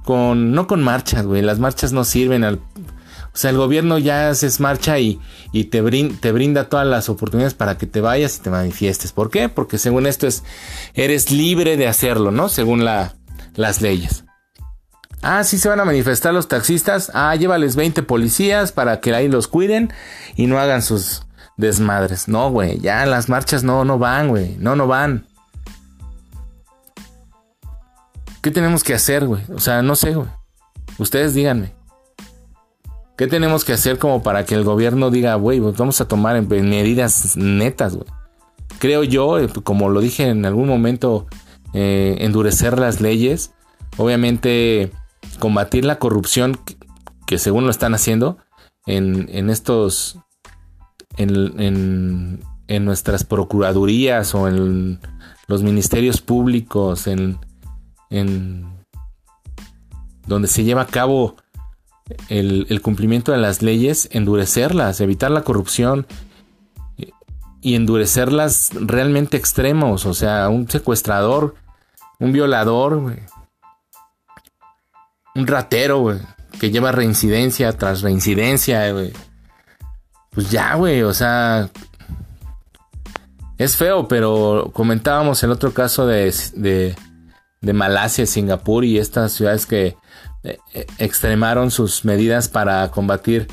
con, 0.07 0.53
no 0.53 0.67
con 0.67 0.81
marchas, 0.81 1.25
güey, 1.25 1.41
las 1.41 1.59
marchas 1.59 1.91
no 1.91 2.05
sirven 2.05 2.45
al... 2.45 2.55
O 2.55 3.39
sea, 3.39 3.51
el 3.51 3.57
gobierno 3.57 3.97
ya 3.97 4.29
haces 4.29 4.61
marcha 4.61 4.97
y, 4.99 5.19
y 5.51 5.65
te, 5.65 5.83
te, 6.21 6.31
brinda 6.31 6.69
todas 6.69 6.87
las 6.87 7.09
oportunidades 7.09 7.53
para 7.53 7.77
que 7.77 7.87
te 7.87 7.99
vayas 7.99 8.37
y 8.37 8.39
te 8.41 8.49
manifiestes. 8.49 9.11
¿Por 9.11 9.29
qué? 9.29 9.49
Porque 9.49 9.77
según 9.77 10.07
esto 10.07 10.25
es, 10.25 10.43
eres 10.93 11.29
libre 11.29 11.75
de 11.75 11.87
hacerlo, 11.87 12.31
¿no? 12.31 12.47
Según 12.47 12.85
la, 12.85 13.15
las 13.53 13.81
leyes. 13.81 14.23
Ah, 15.21 15.43
sí 15.43 15.57
se 15.57 15.67
van 15.67 15.81
a 15.81 15.85
manifestar 15.85 16.33
los 16.33 16.47
taxistas. 16.47 17.11
Ah, 17.13 17.35
llévales 17.35 17.75
20 17.75 18.01
policías 18.03 18.71
para 18.71 19.01
que 19.01 19.13
ahí 19.13 19.27
los 19.27 19.49
cuiden 19.49 19.93
y 20.35 20.47
no 20.47 20.57
hagan 20.57 20.81
sus 20.81 21.23
desmadres. 21.57 22.29
No, 22.29 22.49
güey, 22.49 22.79
ya 22.79 23.05
las 23.05 23.27
marchas 23.27 23.63
no, 23.63 23.83
no 23.83 23.99
van, 23.99 24.29
güey. 24.29 24.55
No, 24.57 24.75
no 24.77 24.87
van. 24.87 25.26
¿Qué 28.47 28.51
tenemos 28.51 28.85
que 28.85 28.93
hacer, 28.93 29.27
güey? 29.27 29.43
O 29.53 29.59
sea, 29.59 29.81
no 29.81 29.97
sé, 29.97 30.13
güey. 30.13 30.29
Ustedes 30.99 31.33
díganme. 31.33 31.73
¿Qué 33.17 33.27
tenemos 33.27 33.65
que 33.65 33.73
hacer 33.73 33.99
como 33.99 34.23
para 34.23 34.45
que 34.45 34.55
el 34.55 34.63
gobierno 34.63 35.11
diga, 35.11 35.35
güey, 35.35 35.59
pues 35.59 35.75
vamos 35.75 35.99
a 35.99 36.07
tomar 36.07 36.41
medidas 36.41 37.35
netas, 37.35 37.97
güey? 37.97 38.07
Creo 38.79 39.03
yo, 39.03 39.37
eh, 39.37 39.49
como 39.65 39.89
lo 39.89 39.99
dije 39.99 40.29
en 40.29 40.45
algún 40.45 40.69
momento, 40.69 41.27
eh, 41.73 42.15
endurecer 42.19 42.79
las 42.79 43.01
leyes. 43.01 43.51
Obviamente, 43.97 44.93
combatir 45.39 45.83
la 45.83 45.99
corrupción, 45.99 46.57
que, 47.25 47.39
según 47.39 47.65
lo 47.65 47.69
están 47.69 47.95
haciendo 47.95 48.37
en, 48.85 49.27
en 49.29 49.49
estos. 49.49 50.19
En, 51.17 51.59
en, 51.59 52.39
en 52.69 52.85
nuestras 52.85 53.25
procuradurías 53.25 54.33
o 54.35 54.47
en 54.47 55.01
los 55.47 55.63
ministerios 55.63 56.21
públicos, 56.21 57.07
en, 57.07 57.39
en 58.09 58.65
donde 60.25 60.47
se 60.47 60.63
lleva 60.63 60.83
a 60.83 60.87
cabo 60.87 61.35
el, 62.29 62.81
cumplimiento 62.81 63.31
de 63.31 63.37
las 63.37 63.61
leyes, 63.61 64.09
endurecerlas, 64.11 65.01
evitar 65.01 65.31
la 65.31 65.43
corrupción 65.43 66.07
y 67.61 67.75
endurecerlas 67.75 68.71
realmente 68.73 69.37
extremos. 69.37 70.05
O 70.05 70.13
sea, 70.13 70.49
un 70.49 70.69
secuestrador, 70.69 71.55
un 72.19 72.31
violador, 72.31 73.17
un 75.35 75.47
ratero, 75.47 76.19
que 76.59 76.71
lleva 76.71 76.91
reincidencia 76.91 77.71
tras 77.73 78.01
reincidencia, 78.01 78.93
Pues 80.31 80.51
ya, 80.51 80.75
güey, 80.75 81.03
o 81.03 81.13
sea, 81.13 81.69
es 83.57 83.75
feo, 83.75 84.07
pero 84.07 84.71
comentábamos 84.73 85.41
el 85.43 85.51
otro 85.51 85.73
caso 85.73 86.05
de, 86.05 86.33
de, 86.55 86.95
de 87.61 87.73
Malasia, 87.73 88.25
Singapur 88.25 88.85
y 88.85 88.97
estas 88.97 89.31
ciudades 89.33 89.65
que 89.65 89.97
eh, 90.43 90.59
eh, 90.73 90.85
extremaron 90.99 91.71
sus 91.71 92.05
medidas 92.05 92.47
para 92.47 92.89
combatir 92.91 93.47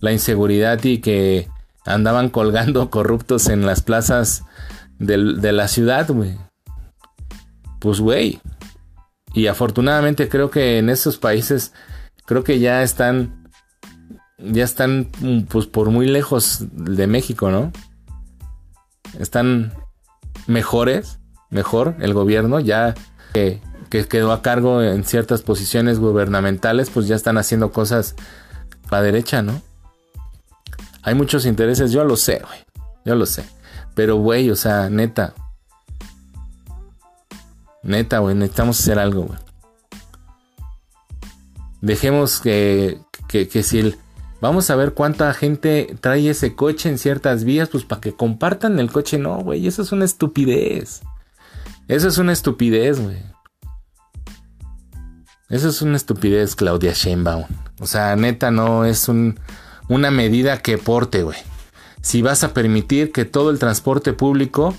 la 0.00 0.12
inseguridad 0.12 0.82
y 0.84 0.98
que 0.98 1.48
andaban 1.84 2.28
colgando 2.28 2.90
corruptos 2.90 3.48
en 3.48 3.66
las 3.66 3.82
plazas 3.82 4.44
de, 4.98 5.16
la 5.52 5.68
ciudad, 5.68 6.08
güey. 6.08 6.38
Pues, 7.80 8.00
güey. 8.00 8.40
Y 9.34 9.48
afortunadamente 9.48 10.28
creo 10.28 10.50
que 10.50 10.78
en 10.78 10.88
esos 10.88 11.18
países, 11.18 11.72
creo 12.24 12.42
que 12.44 12.58
ya 12.58 12.82
están, 12.82 13.50
ya 14.38 14.64
están, 14.64 15.10
pues, 15.48 15.66
por 15.66 15.90
muy 15.90 16.06
lejos 16.06 16.64
de 16.72 17.06
México, 17.06 17.50
¿no? 17.50 17.72
Están 19.18 19.74
mejores, 20.46 21.18
mejor 21.50 21.96
el 22.00 22.14
gobierno, 22.14 22.60
ya 22.60 22.94
que 23.32 23.60
que 23.88 24.06
quedó 24.06 24.32
a 24.32 24.42
cargo 24.42 24.82
en 24.82 25.04
ciertas 25.04 25.42
posiciones 25.42 25.98
gubernamentales, 25.98 26.90
pues 26.90 27.06
ya 27.06 27.16
están 27.16 27.38
haciendo 27.38 27.72
cosas 27.72 28.14
para 28.88 29.02
derecha, 29.02 29.42
¿no? 29.42 29.62
Hay 31.02 31.14
muchos 31.14 31.46
intereses, 31.46 31.92
yo 31.92 32.04
lo 32.04 32.16
sé, 32.16 32.42
güey. 32.46 32.58
Yo 33.04 33.14
lo 33.14 33.26
sé. 33.26 33.44
Pero, 33.94 34.16
güey, 34.16 34.50
o 34.50 34.56
sea, 34.56 34.90
neta. 34.90 35.34
Neta, 37.82 38.18
güey, 38.18 38.34
necesitamos 38.34 38.80
hacer 38.80 38.98
algo, 38.98 39.22
güey. 39.22 39.38
Dejemos 41.80 42.40
que, 42.40 43.00
que, 43.28 43.48
que 43.48 43.62
si 43.62 43.78
el... 43.78 43.98
Vamos 44.40 44.68
a 44.70 44.76
ver 44.76 44.92
cuánta 44.92 45.32
gente 45.32 45.96
trae 46.00 46.28
ese 46.28 46.54
coche 46.54 46.88
en 46.88 46.98
ciertas 46.98 47.44
vías, 47.44 47.68
pues 47.68 47.84
para 47.84 48.00
que 48.00 48.14
compartan 48.14 48.78
el 48.80 48.90
coche. 48.90 49.18
No, 49.18 49.38
güey, 49.38 49.66
eso 49.66 49.82
es 49.82 49.92
una 49.92 50.04
estupidez. 50.04 51.02
Eso 51.88 52.08
es 52.08 52.18
una 52.18 52.32
estupidez, 52.32 53.00
güey. 53.00 53.18
Eso 55.48 55.68
es 55.68 55.82
una 55.82 55.96
estupidez, 55.96 56.56
Claudia 56.56 56.92
Sheinbaum. 56.92 57.44
O 57.80 57.86
sea, 57.86 58.16
neta, 58.16 58.50
no 58.50 58.84
es 58.84 59.08
una 59.08 60.10
medida 60.10 60.58
que 60.58 60.78
porte, 60.78 61.22
güey. 61.22 61.38
Si 62.00 62.22
vas 62.22 62.42
a 62.42 62.52
permitir 62.52 63.12
que 63.12 63.24
todo 63.24 63.50
el 63.50 63.60
transporte 63.60 64.12
público 64.12 64.74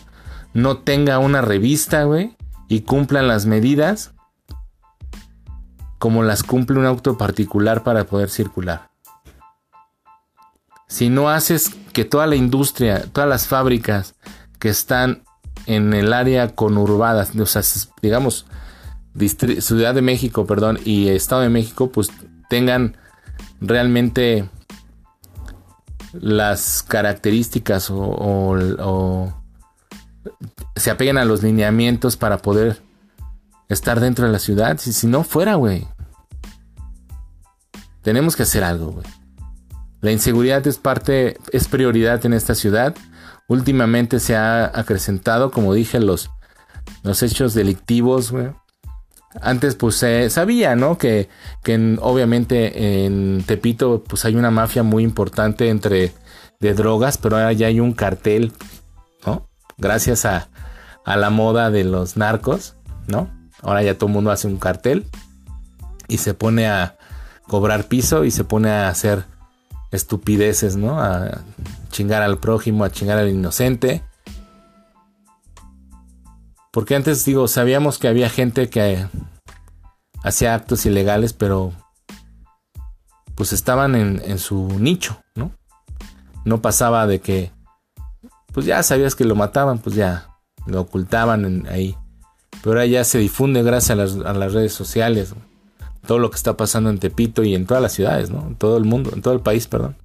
no 0.54 0.80
tenga 0.80 1.20
una 1.20 1.42
revista, 1.42 2.04
güey, 2.04 2.36
y 2.68 2.82
cumplan 2.82 3.28
las 3.28 3.46
medidas 3.46 4.12
como 6.00 6.24
las 6.24 6.44
cumple 6.44 6.80
un 6.80 6.86
auto 6.86 7.18
particular 7.18 7.84
para 7.84 8.04
poder 8.04 8.30
circular. 8.30 8.92
Si 10.88 11.10
no 11.10 11.30
haces 11.30 11.70
que 11.94 12.06
toda 12.06 12.28
la 12.28 12.36
industria, 12.36 13.06
todas 13.12 13.30
las 13.30 13.48
fábricas 13.48 14.16
que 14.60 14.70
están 14.70 15.24
en 15.68 15.94
el 15.94 16.14
área 16.14 16.56
conurbada, 16.56 17.28
digamos, 18.02 18.46
Ciudad 19.60 19.94
de 19.94 20.02
México, 20.02 20.46
perdón, 20.46 20.80
y 20.86 21.10
Estado 21.10 21.42
de 21.42 21.50
México, 21.50 21.92
pues 21.92 22.10
tengan 22.50 22.98
realmente 23.60 24.50
las 26.14 26.84
características 26.84 27.90
o, 27.92 29.34
se 30.76 30.92
apeguen 30.92 31.18
a 31.18 31.26
los 31.26 31.44
lineamientos 31.44 32.16
para 32.16 32.38
poder 32.38 32.82
estar 33.68 34.00
dentro 34.00 34.26
de 34.26 34.32
la 34.32 34.40
ciudad. 34.40 34.78
Si, 34.78 34.94
si 34.94 35.08
no 35.08 35.24
fuera, 35.24 35.56
güey. 35.56 35.88
Tenemos 38.04 38.36
que 38.36 38.44
hacer 38.44 38.64
algo, 38.64 38.92
güey. 38.92 39.06
La 40.02 40.12
inseguridad 40.12 40.66
es 40.68 40.78
parte, 40.78 41.38
es 41.52 41.68
prioridad 41.68 42.26
en 42.26 42.34
esta 42.34 42.56
ciudad. 42.56 42.96
Últimamente 43.48 44.20
se 44.20 44.36
ha 44.36 44.66
acrecentado, 44.66 45.52
como 45.52 45.74
dije, 45.74 46.00
los, 46.00 46.32
los 47.04 47.24
hechos 47.24 47.54
delictivos, 47.54 48.34
antes 49.42 49.76
pues 49.76 49.96
se 49.96 50.30
sabía, 50.30 50.76
¿no? 50.76 50.98
Que, 50.98 51.30
que 51.64 51.98
obviamente 52.02 53.06
en 53.06 53.44
Tepito 53.46 54.04
pues 54.08 54.26
hay 54.26 54.36
una 54.36 54.52
mafia 54.52 54.84
muy 54.84 55.04
importante 55.04 55.70
entre 55.70 56.14
de 56.60 56.74
drogas, 56.74 57.18
pero 57.18 57.38
ahora 57.38 57.54
ya 57.54 57.68
hay 57.68 57.80
un 57.80 57.94
cartel, 57.94 58.52
¿no? 59.26 59.48
Gracias 59.78 60.26
a, 60.26 60.50
a 61.06 61.18
la 61.18 61.30
moda 61.30 61.72
de 61.72 61.84
los 61.84 62.18
narcos, 62.18 62.76
¿no? 63.08 63.30
Ahora 63.62 63.84
ya 63.84 63.98
todo 63.98 64.08
el 64.08 64.14
mundo 64.14 64.32
hace 64.32 64.48
un 64.48 64.58
cartel 64.58 65.08
y 66.08 66.18
se 66.18 66.34
pone 66.34 66.68
a 66.68 66.98
cobrar 67.48 67.86
piso 67.86 68.26
y 68.26 68.32
se 68.32 68.44
pone 68.44 68.70
a 68.70 68.90
hacer 68.90 69.26
estupideces, 69.92 70.76
¿no? 70.76 71.02
A 71.02 71.44
chingar 71.90 72.22
al 72.22 72.38
prójimo, 72.40 72.84
a 72.84 72.92
chingar 72.92 73.18
al 73.18 73.30
inocente. 73.30 74.04
Porque 76.72 76.96
antes 76.96 77.26
digo, 77.26 77.48
sabíamos 77.48 77.98
que 77.98 78.08
había 78.08 78.30
gente 78.30 78.70
que 78.70 79.08
hacía 80.24 80.54
actos 80.54 80.86
ilegales, 80.86 81.34
pero 81.34 81.74
pues 83.36 83.54
estaban 83.54 83.96
en, 83.96 84.40
su 84.40 84.80
nicho, 84.80 85.22
¿no? 85.36 85.52
No 86.44 86.62
pasaba 86.62 87.06
de 87.08 87.20
que, 87.20 87.52
pues 88.52 88.66
ya 88.66 88.82
sabías 88.84 89.16
que 89.16 89.26
lo 89.26 89.36
mataban, 89.36 89.80
pues 89.80 89.96
ya 89.96 90.30
lo 90.66 90.82
ocultaban 90.82 91.68
ahí. 91.70 91.96
Pero 92.62 92.72
ahora 92.72 92.86
ya 92.86 93.04
se 93.04 93.20
difunde 93.20 93.64
gracias 93.64 93.92
a 93.92 94.34
las, 94.34 94.54
redes 94.54 94.74
sociales, 94.74 95.34
todo 96.08 96.18
lo 96.18 96.32
que 96.32 96.38
está 96.38 96.58
pasando 96.58 96.90
en 96.90 96.98
Tepito 96.98 97.44
y 97.44 97.54
en 97.54 97.68
todas 97.68 97.84
las 97.84 97.94
ciudades, 97.94 98.32
¿no? 98.32 98.48
En 98.48 98.56
todo 98.56 98.78
el 98.78 98.86
mundo, 98.86 99.12
en 99.14 99.22
todo 99.22 99.36
el 99.36 99.42
país, 99.42 99.68
perdón. 99.68 99.96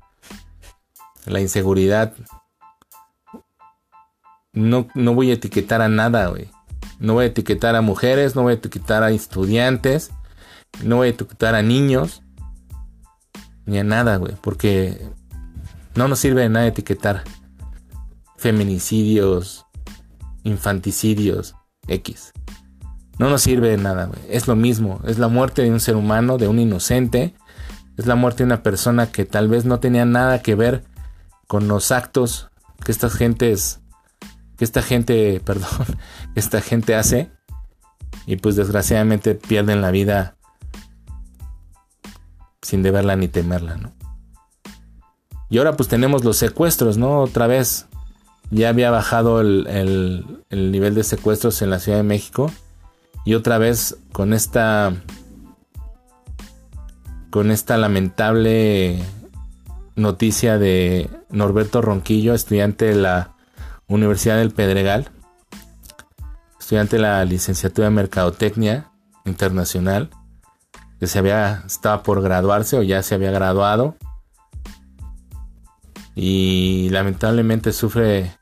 La 1.25 1.40
inseguridad. 1.40 2.12
No, 4.52 4.88
no 4.94 5.14
voy 5.14 5.30
a 5.30 5.35
etiquetar 5.35 5.80
a 5.80 5.88
nada, 5.88 6.26
güey. 6.26 6.50
No 6.99 7.14
voy 7.14 7.25
a 7.25 7.28
etiquetar 7.28 7.75
a 7.75 7.80
mujeres, 7.80 8.37
no 8.37 8.42
voy 8.42 8.52
a 8.52 8.56
etiquetar 8.56 9.02
a 9.02 9.11
estudiantes, 9.11 10.11
no 10.85 10.97
voy 10.97 11.09
a 11.09 11.11
etiquetar 11.11 11.54
a 11.54 11.62
niños, 11.62 12.23
ni 13.64 13.78
a 13.78 13.85
nada, 13.85 14.16
güey, 14.16 14.35
porque 14.40 15.09
no 15.94 16.09
nos 16.09 16.18
sirve 16.18 16.42
de 16.42 16.49
nada 16.49 16.66
etiquetar 16.66 17.25
feminicidios, 18.37 19.66
infanticidios, 20.42 21.54
X. 21.87 22.32
No 23.23 23.31
nos 23.31 23.43
sirve 23.43 23.69
de 23.69 23.76
nada. 23.76 24.11
Es 24.29 24.49
lo 24.49 24.57
mismo, 24.57 25.00
es 25.07 25.21
la 25.21 25.29
muerte 25.29 25.62
de 25.62 25.71
un 25.71 25.79
ser 25.79 25.95
humano, 25.95 26.38
de 26.38 26.49
un 26.49 26.59
inocente, 26.59 27.37
es 27.97 28.07
la 28.09 28.17
muerte 28.17 28.38
de 28.38 28.47
una 28.47 28.64
persona 28.64 29.12
que 29.12 29.25
tal 29.25 29.47
vez 29.47 29.64
no 29.64 29.79
tenía 29.79 30.05
nada 30.05 30.43
que 30.43 30.57
ver 30.57 30.83
con 31.47 31.69
los 31.69 31.93
actos 31.93 32.50
que 32.85 32.91
estas 32.91 33.14
gentes 33.14 33.79
que 34.57 34.64
esta 34.64 34.83
gente, 34.83 35.41
perdón, 35.45 35.87
esta 36.35 36.61
gente 36.61 36.97
hace 36.97 37.31
y 38.26 38.38
pues 38.38 38.57
desgraciadamente 38.57 39.37
pierden 39.37 39.83
la 39.83 39.93
vida 39.93 40.37
sin 42.61 42.83
deberla 42.83 43.14
ni 43.14 43.29
temerla, 43.29 43.76
¿no? 43.76 43.93
Y 45.49 45.59
ahora 45.59 45.75
pues 45.75 45.88
tenemos 45.88 46.25
los 46.25 46.38
secuestros, 46.38 46.99
¿no? 46.99 47.21
Otra 47.21 47.47
vez 47.47 47.87
ya 48.50 48.69
había 48.69 48.91
bajado 48.91 49.41
el, 49.41 50.35
el 50.50 50.73
nivel 50.73 50.97
de 50.97 51.05
secuestros 51.05 51.62
en 51.62 51.71
la 51.71 51.79
Ciudad 51.79 51.99
de 51.99 52.02
México 52.02 52.50
y 53.25 53.35
otra 53.35 53.59
vez 53.59 53.97
con 54.12 54.33
esta 54.33 54.93
con 57.31 57.50
esta 57.50 57.79
lamentable 57.79 59.02
noticia 59.97 60.59
de 60.59 61.09
Norberto 61.31 61.81
Ronquillo, 61.81 62.35
estudiante 62.35 62.85
de 62.87 62.95
la 62.95 63.35
Universidad 63.87 64.37
del 64.37 64.50
Pedregal, 64.50 65.11
estudiante 66.59 66.97
de 66.97 67.02
la 67.02 67.25
licenciatura 67.25 67.88
de 67.88 67.95
Mercadotecnia 67.95 68.91
Internacional, 69.25 70.11
que 71.00 71.07
se 71.07 71.19
había, 71.19 71.62
estaba 71.67 72.02
por 72.02 72.21
graduarse 72.23 72.76
o 72.76 72.83
ya 72.83 73.02
se 73.02 73.14
había 73.14 73.31
graduado. 73.31 73.97
Y 76.14 76.91
lamentablemente 76.91 77.73
sufre 77.73 78.37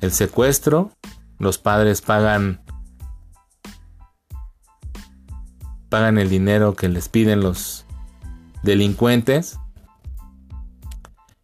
el 0.00 0.12
secuestro. 0.12 0.92
Los 1.38 1.58
padres 1.58 2.00
pagan 2.00 2.60
pagan 5.88 6.18
el 6.18 6.28
dinero 6.28 6.74
que 6.74 6.88
les 6.88 7.08
piden 7.08 7.40
los 7.40 7.86
delincuentes. 8.62 9.58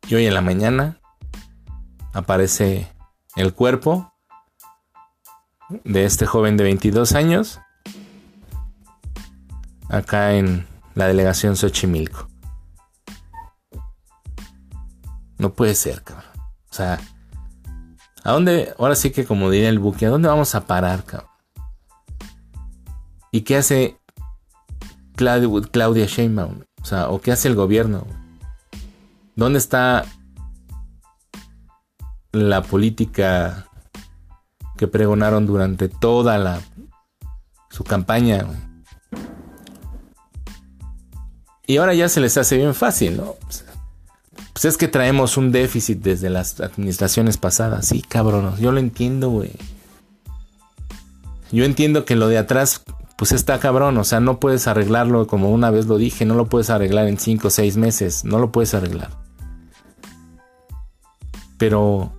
Y 0.09 0.15
hoy 0.15 0.27
en 0.27 0.35
la 0.35 0.43
mañana 0.43 1.01
aparece 2.13 2.93
el 3.37 3.55
cuerpo 3.55 4.13
de 5.85 6.05
este 6.05 6.27
joven 6.27 6.57
de 6.57 6.65
22 6.65 7.13
años 7.13 7.61
acá 9.89 10.35
en 10.35 10.67
la 10.95 11.07
delegación 11.07 11.57
Xochimilco. 11.57 12.29
No 15.39 15.53
puede 15.53 15.75
ser, 15.75 16.03
cabrón. 16.03 16.31
O 16.71 16.75
sea, 16.75 17.01
¿a 18.23 18.33
dónde, 18.33 18.75
ahora 18.79 18.95
sí 18.95 19.11
que 19.11 19.25
como 19.25 19.51
diría 19.51 19.69
el 19.69 19.79
buque, 19.79 20.07
¿a 20.07 20.11
dónde 20.11 20.29
vamos 20.29 20.55
a 20.55 20.67
parar, 20.67 21.05
cabrón? 21.05 21.31
¿Y 23.33 23.41
qué 23.43 23.57
hace 23.57 23.99
Claudia 25.15 26.07
Sheinbaum? 26.07 26.63
O 26.83 26.85
sea, 26.85 27.09
¿o 27.09 27.21
qué 27.21 27.33
hace 27.33 27.49
el 27.49 27.55
gobierno? 27.55 28.07
¿Dónde 29.37 29.59
está 29.59 30.05
la 32.33 32.63
política 32.63 33.69
que 34.77 34.87
pregonaron 34.89 35.47
durante 35.47 35.89
toda 35.89 36.39
la 36.39 36.61
su 37.71 37.85
campaña? 37.85 38.47
Y 41.67 41.79
ahora 41.79 41.95
ya 41.95 42.09
se 42.09 42.21
les 42.21 42.37
hace 42.37 42.57
bien 42.57 42.75
fácil, 42.75 43.17
¿no? 43.17 43.37
Pues 44.53 44.67
es 44.67 44.77
que 44.77 44.87
traemos 44.87 45.37
un 45.37 45.51
déficit 45.51 46.01
desde 46.01 46.31
las 46.31 46.61
administraciones 46.61 47.39
pasadas. 47.39 47.87
Sí, 47.87 48.03
cabrón, 48.03 48.57
yo 48.59 48.71
lo 48.71 48.79
entiendo, 48.79 49.31
güey. 49.31 49.53
Yo 51.51 51.65
entiendo 51.65 52.05
que 52.05 52.17
lo 52.17 52.29
de 52.29 52.39
atrás, 52.39 52.83
pues 53.17 53.33
está 53.33 53.59
cabrón. 53.59 53.97
O 53.99 54.05
sea, 54.05 54.21
no 54.21 54.41
puedes 54.41 54.67
arreglarlo 54.67 55.27
como 55.27 55.51
una 55.51 55.71
vez 55.71 55.87
lo 55.87 55.99
dije. 55.99 56.25
No 56.25 56.35
lo 56.35 56.47
puedes 56.47 56.71
arreglar 56.71 57.09
en 57.09 57.19
5 57.19 57.49
o 57.49 57.51
6 57.51 57.77
meses. 57.77 58.25
No 58.25 58.39
lo 58.39 58.53
puedes 58.53 58.75
arreglar. 58.75 59.11
Pero 61.59 62.13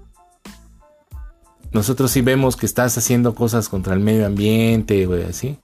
nosotros 1.71 2.11
sí 2.11 2.21
vemos 2.21 2.55
que 2.55 2.65
estás 2.65 2.97
haciendo 2.97 3.35
cosas 3.35 3.67
contra 3.67 3.93
el 3.93 3.99
medio 3.99 4.25
ambiente, 4.25 5.05
güey, 5.05 5.23
así. 5.23 5.59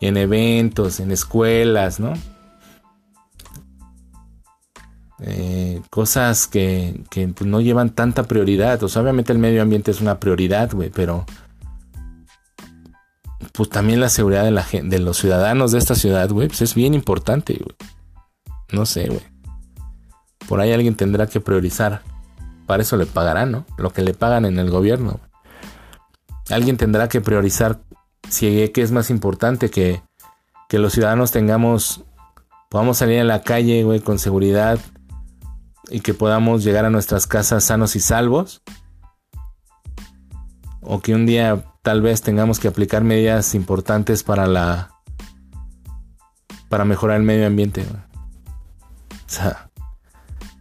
En 0.00 0.16
eventos, 0.16 0.98
en 0.98 1.12
escuelas, 1.12 2.00
¿no? 2.00 2.14
Eh, 5.24 5.80
cosas 5.88 6.48
que, 6.48 7.04
pues, 7.12 7.48
no 7.48 7.60
llevan 7.60 7.90
tanta 7.90 8.24
prioridad. 8.24 8.82
O 8.82 8.88
sea, 8.88 9.02
obviamente 9.02 9.32
el 9.32 9.38
medio 9.38 9.62
ambiente 9.62 9.92
es 9.92 10.00
una 10.00 10.18
prioridad, 10.18 10.72
güey, 10.72 10.90
pero 10.90 11.24
pues 13.52 13.68
también 13.68 14.00
la 14.00 14.08
seguridad 14.08 14.44
de, 14.44 14.50
la, 14.50 14.66
de 14.72 14.98
los 14.98 15.18
ciudadanos 15.18 15.72
de 15.72 15.78
esta 15.78 15.94
ciudad, 15.94 16.30
güey, 16.30 16.48
pues 16.48 16.62
es 16.62 16.74
bien 16.74 16.94
importante, 16.94 17.54
güey. 17.54 17.76
No 18.72 18.86
sé, 18.86 19.08
güey. 19.08 19.20
Por 20.48 20.60
ahí 20.60 20.72
alguien 20.72 20.96
tendrá 20.96 21.26
que 21.26 21.40
priorizar. 21.40 22.02
Para 22.66 22.82
eso 22.82 22.96
le 22.96 23.06
pagarán, 23.06 23.52
¿no? 23.52 23.66
Lo 23.76 23.90
que 23.90 24.02
le 24.02 24.14
pagan 24.14 24.46
en 24.46 24.58
el 24.58 24.70
gobierno. 24.70 25.20
Alguien 26.48 26.76
tendrá 26.76 27.08
que 27.08 27.20
priorizar 27.20 27.80
si 28.28 28.68
que 28.70 28.82
es 28.82 28.92
más 28.92 29.10
importante 29.10 29.70
que, 29.70 30.02
que 30.68 30.78
los 30.78 30.94
ciudadanos 30.94 31.30
tengamos, 31.30 32.04
podamos 32.70 32.96
salir 32.98 33.20
a 33.20 33.24
la 33.24 33.42
calle, 33.42 33.84
güey, 33.84 34.00
con 34.00 34.18
seguridad, 34.18 34.78
y 35.90 36.00
que 36.00 36.14
podamos 36.14 36.64
llegar 36.64 36.86
a 36.86 36.90
nuestras 36.90 37.26
casas 37.26 37.64
sanos 37.64 37.96
y 37.96 38.00
salvos. 38.00 38.62
O 40.80 41.00
que 41.00 41.14
un 41.14 41.26
día 41.26 41.64
tal 41.82 42.00
vez 42.00 42.22
tengamos 42.22 42.58
que 42.58 42.68
aplicar 42.68 43.04
medidas 43.04 43.54
importantes 43.54 44.22
para 44.22 44.46
la 44.46 44.90
para 46.68 46.84
mejorar 46.84 47.18
el 47.18 47.22
medio 47.24 47.46
ambiente. 47.46 47.82
O 47.82 49.14
sea, 49.26 49.70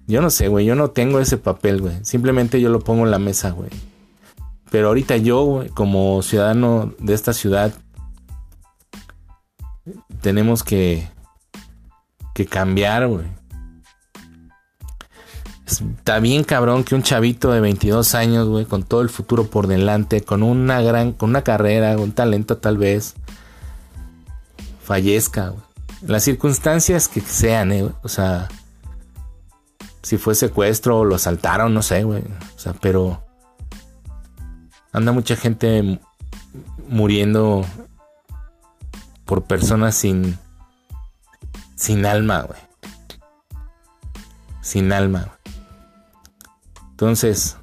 yo 0.08 0.22
no 0.22 0.30
sé, 0.30 0.50
güey, 0.50 0.66
yo 0.66 0.76
no 0.76 0.92
tengo 0.92 1.20
ese 1.20 1.38
papel, 1.38 1.82
güey. 1.82 2.04
Simplemente 2.04 2.60
yo 2.60 2.70
lo 2.70 2.82
pongo 2.82 3.06
en 3.06 3.12
la 3.12 3.20
mesa, 3.20 3.52
güey. 3.52 3.70
Pero 4.70 4.90
ahorita 4.90 5.18
yo, 5.18 5.44
güey, 5.44 5.70
como 5.70 6.22
ciudadano 6.22 6.94
de 7.00 7.14
esta 7.14 7.34
ciudad, 7.34 7.74
tenemos 10.22 10.64
que 10.64 11.08
que 12.34 12.46
cambiar, 12.46 13.08
güey 13.08 13.41
está 15.72 16.20
bien 16.20 16.44
cabrón 16.44 16.84
que 16.84 16.96
un 16.96 17.04
chavito 17.04 17.52
de 17.52 17.62
22 17.62 18.16
años, 18.16 18.48
güey, 18.48 18.66
con 18.66 18.84
todo 18.84 19.02
el 19.02 19.10
futuro 19.10 19.48
por 19.48 19.68
delante, 19.68 20.22
con 20.22 20.44
una 20.44 20.82
gran, 20.82 21.14
con 21.14 21.30
una 21.30 21.44
carrera, 21.44 21.98
un 21.98 22.12
talento 22.12 22.58
tal 22.58 22.78
vez, 22.78 23.16
fallezca. 24.84 25.54
Las 26.02 26.24
circunstancias 26.24 27.08
que 27.08 27.22
sean, 27.22 27.72
eh, 27.72 27.90
o 28.02 28.10
sea, 28.10 28.50
si 30.02 30.18
fue 30.18 30.36
secuestro 30.36 31.00
o 31.00 31.06
lo 31.06 31.16
asaltaron, 31.16 31.74
no 31.74 31.82
sé, 31.82 32.04
güey. 32.04 32.24
O 32.56 32.60
sea, 32.60 32.74
pero 32.74 33.24
anda 34.92 35.12
mucha 35.12 35.36
gente 35.36 36.00
muriendo 36.90 37.66
por 39.26 39.44
personas 39.44 39.96
sin 39.96 40.38
sin 41.76 42.06
alma, 42.06 42.42
güey. 42.42 42.60
Sin 44.62 44.92
alma. 44.92 45.40
Güey. 47.02 47.10
Entonces, 47.10 47.58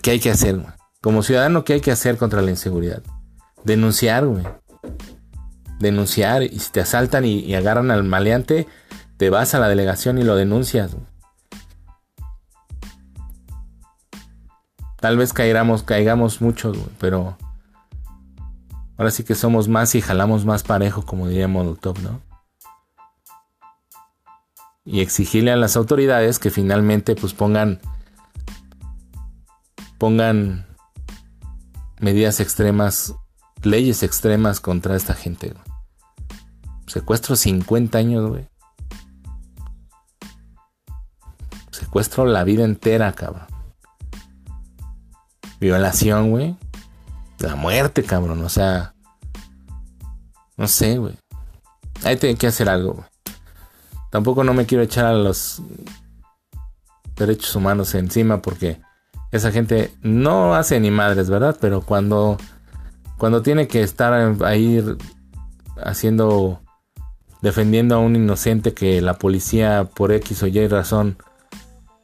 ¿qué 0.00 0.12
hay 0.12 0.20
que 0.20 0.30
hacer? 0.30 0.64
Como 1.00 1.24
ciudadano, 1.24 1.64
¿qué 1.64 1.74
hay 1.74 1.80
que 1.80 1.90
hacer 1.90 2.16
contra 2.16 2.40
la 2.40 2.50
inseguridad? 2.50 3.02
Denunciar, 3.64 4.26
güey. 4.26 4.46
Denunciar. 5.80 6.44
Y 6.44 6.60
si 6.60 6.70
te 6.70 6.80
asaltan 6.80 7.24
y, 7.24 7.52
agarran 7.54 7.90
al 7.90 8.04
maleante, 8.04 8.68
te 9.16 9.28
vas 9.28 9.54
a 9.54 9.58
la 9.58 9.68
delegación 9.68 10.18
y 10.18 10.22
lo 10.22 10.36
denuncias. 10.36 10.94
Tal 15.00 15.16
vez 15.16 15.32
caigamos, 15.32 15.82
caigamos 15.82 16.40
muchos, 16.40 16.78
güey, 16.78 16.90
pero 17.00 17.36
ahora 18.96 19.10
sí 19.10 19.24
que 19.24 19.34
somos 19.34 19.66
más 19.66 19.96
y 19.96 20.00
jalamos 20.00 20.44
más 20.44 20.62
parejo, 20.62 21.04
como 21.04 21.26
diría 21.26 21.48
Molotov, 21.48 22.00
¿no? 22.02 22.20
Y 24.84 25.00
exigirle 25.00 25.52
a 25.52 25.56
las 25.56 25.76
autoridades 25.76 26.38
que 26.38 26.50
finalmente 26.50 27.14
pues 27.14 27.34
pongan 27.34 27.80
pongan 29.98 30.66
medidas 32.00 32.40
extremas, 32.40 33.14
leyes 33.62 34.02
extremas 34.02 34.58
contra 34.58 34.96
esta 34.96 35.14
gente. 35.14 35.54
Secuestro 36.88 37.36
50 37.36 37.98
años, 37.98 38.28
güey. 38.28 38.48
Secuestro 41.70 42.26
la 42.26 42.42
vida 42.42 42.64
entera, 42.64 43.12
cabrón. 43.12 43.46
Violación, 45.60 46.30
güey. 46.30 46.56
La 47.38 47.54
muerte, 47.54 48.02
cabrón. 48.02 48.42
O 48.42 48.48
sea. 48.48 48.94
No 50.56 50.66
sé, 50.66 50.98
güey. 50.98 51.16
Ahí 52.02 52.16
tiene 52.16 52.36
que 52.36 52.48
hacer 52.48 52.68
algo. 52.68 53.06
Tampoco 54.12 54.44
no 54.44 54.52
me 54.52 54.66
quiero 54.66 54.84
echar 54.84 55.06
a 55.06 55.14
los 55.14 55.62
derechos 57.16 57.56
humanos 57.56 57.94
encima 57.94 58.42
porque 58.42 58.78
esa 59.30 59.50
gente 59.50 59.90
no 60.02 60.54
hace 60.54 60.78
ni 60.80 60.90
madres, 60.90 61.30
¿verdad? 61.30 61.56
Pero 61.58 61.80
cuando, 61.80 62.36
cuando 63.16 63.40
tiene 63.40 63.68
que 63.68 63.80
estar 63.80 64.12
ahí 64.44 64.84
haciendo, 65.82 66.60
defendiendo 67.40 67.94
a 67.94 68.00
un 68.00 68.14
inocente 68.14 68.74
que 68.74 69.00
la 69.00 69.14
policía 69.14 69.88
por 69.94 70.12
X 70.12 70.42
o 70.42 70.46
Y 70.46 70.68
razón 70.68 71.16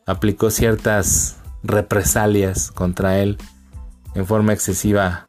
aplicó 0.07 0.51
ciertas 0.51 1.37
represalias 1.63 2.71
contra 2.71 3.19
él 3.19 3.37
en 4.15 4.25
forma 4.25 4.55
excesiva, 4.55 5.29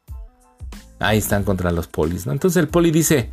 ahí 0.98 1.18
están 1.18 1.44
contra 1.44 1.72
los 1.72 1.88
polis, 1.88 2.24
¿no? 2.26 2.32
Entonces 2.32 2.58
el 2.58 2.68
poli 2.68 2.90
dice, 2.90 3.28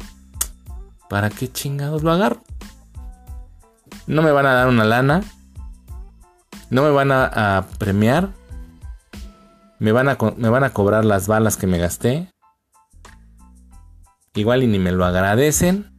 ¿para 1.10 1.30
qué 1.30 1.50
chingados 1.50 2.04
lo 2.04 2.12
agarro? 2.12 2.42
No 4.08 4.22
me 4.22 4.32
van 4.32 4.46
a 4.46 4.54
dar 4.54 4.68
una 4.68 4.86
lana, 4.86 5.22
no 6.70 6.82
me 6.82 6.90
van 6.90 7.12
a, 7.12 7.66
premiar, 7.78 8.30
me 9.80 9.92
van 9.92 10.10
a, 10.10 10.18
me 10.38 10.50
van 10.50 10.64
a 10.64 10.72
cobrar 10.72 11.06
las 11.06 11.28
balas 11.28 11.58
que 11.58 11.68
me 11.68 11.78
gasté, 11.78 12.32
igual 14.34 14.64
y 14.64 14.68
ni 14.68 14.80
me 14.80 14.94
lo 14.94 15.06
agradecen, 15.06 15.94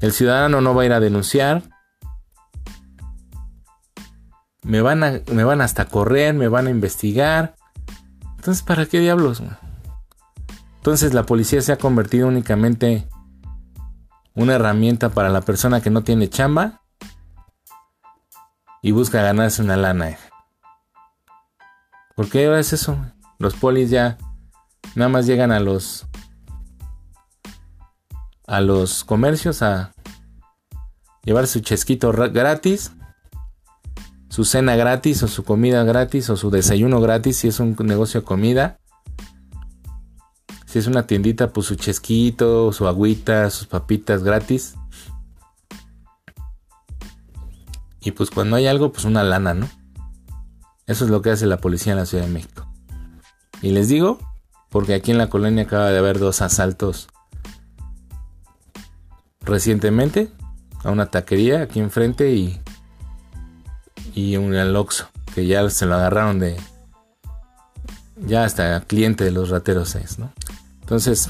el 0.00 0.12
ciudadano 0.12 0.60
no 0.60 0.74
va 0.74 0.82
a 0.82 0.86
ir 0.86 0.92
a 0.92 1.00
denunciar, 1.00 1.62
me 4.62 4.80
van 4.80 5.04
a, 5.04 5.20
me 5.32 5.44
van 5.44 5.60
hasta 5.60 5.86
correr, 5.86 6.34
me 6.34 6.48
van 6.48 6.66
a 6.66 6.70
investigar, 6.70 7.54
entonces 8.36 8.62
¿para 8.64 8.86
qué 8.86 8.98
diablos? 8.98 9.42
Entonces 10.76 11.14
la 11.14 11.24
policía 11.24 11.62
se 11.62 11.72
ha 11.72 11.78
convertido 11.78 12.28
únicamente 12.28 13.08
una 14.36 14.54
herramienta 14.54 15.08
para 15.08 15.30
la 15.30 15.40
persona 15.40 15.80
que 15.80 15.90
no 15.90 16.04
tiene 16.04 16.28
chamba 16.28 16.82
y 18.82 18.92
busca 18.92 19.22
ganarse 19.22 19.62
una 19.62 19.76
lana. 19.76 20.16
¿Por 22.14 22.28
qué 22.28 22.56
es 22.58 22.72
eso? 22.72 22.96
Los 23.38 23.54
polis 23.54 23.90
ya 23.90 24.18
nada 24.94 25.08
más 25.08 25.26
llegan 25.26 25.52
a 25.52 25.60
los 25.60 26.06
a 28.46 28.60
los 28.60 29.04
comercios 29.04 29.62
a 29.62 29.92
llevar 31.24 31.48
su 31.48 31.60
chesquito 31.60 32.12
gratis, 32.12 32.92
su 34.28 34.44
cena 34.44 34.76
gratis 34.76 35.22
o 35.24 35.28
su 35.28 35.44
comida 35.44 35.82
gratis 35.82 36.30
o 36.30 36.36
su 36.36 36.50
desayuno 36.50 37.00
gratis 37.00 37.38
si 37.38 37.48
es 37.48 37.58
un 37.58 37.74
negocio 37.80 38.20
de 38.20 38.26
comida. 38.26 38.78
Es 40.78 40.86
una 40.86 41.06
tiendita, 41.06 41.52
pues 41.52 41.66
su 41.66 41.76
chesquito, 41.76 42.72
su 42.72 42.86
agüita, 42.86 43.48
sus 43.50 43.66
papitas 43.66 44.22
gratis. 44.22 44.74
Y 48.00 48.12
pues 48.12 48.30
cuando 48.30 48.56
hay 48.56 48.66
algo, 48.66 48.92
pues 48.92 49.04
una 49.04 49.24
lana, 49.24 49.54
¿no? 49.54 49.68
Eso 50.86 51.04
es 51.04 51.10
lo 51.10 51.22
que 51.22 51.30
hace 51.30 51.46
la 51.46 51.56
policía 51.56 51.92
en 51.92 51.98
la 51.98 52.06
Ciudad 52.06 52.24
de 52.24 52.30
México. 52.30 52.66
Y 53.62 53.70
les 53.70 53.88
digo, 53.88 54.18
porque 54.68 54.94
aquí 54.94 55.10
en 55.10 55.18
la 55.18 55.28
colonia 55.28 55.64
acaba 55.64 55.90
de 55.90 55.98
haber 55.98 56.18
dos 56.18 56.42
asaltos 56.42 57.08
recientemente 59.40 60.30
a 60.84 60.90
una 60.90 61.06
taquería 61.06 61.62
aquí 61.62 61.80
enfrente 61.80 62.32
y 62.34 62.60
y 64.16 64.38
un 64.38 64.54
aloxo 64.54 65.08
que 65.34 65.46
ya 65.46 65.68
se 65.68 65.86
lo 65.86 65.94
agarraron 65.94 66.38
de 66.38 66.56
ya 68.16 68.44
hasta 68.44 68.80
cliente 68.80 69.24
de 69.24 69.30
los 69.30 69.50
rateros 69.50 69.94
es, 69.94 70.18
¿no? 70.18 70.32
Entonces, 70.86 71.28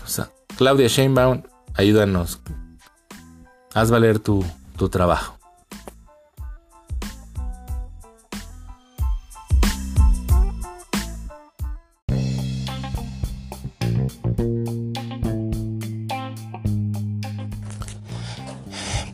Claudia 0.58 0.86
Sheinbaum, 0.86 1.40
ayúdanos. 1.72 2.42
Haz 3.72 3.90
valer 3.90 4.18
tu, 4.18 4.44
tu 4.76 4.90
trabajo. 4.90 5.38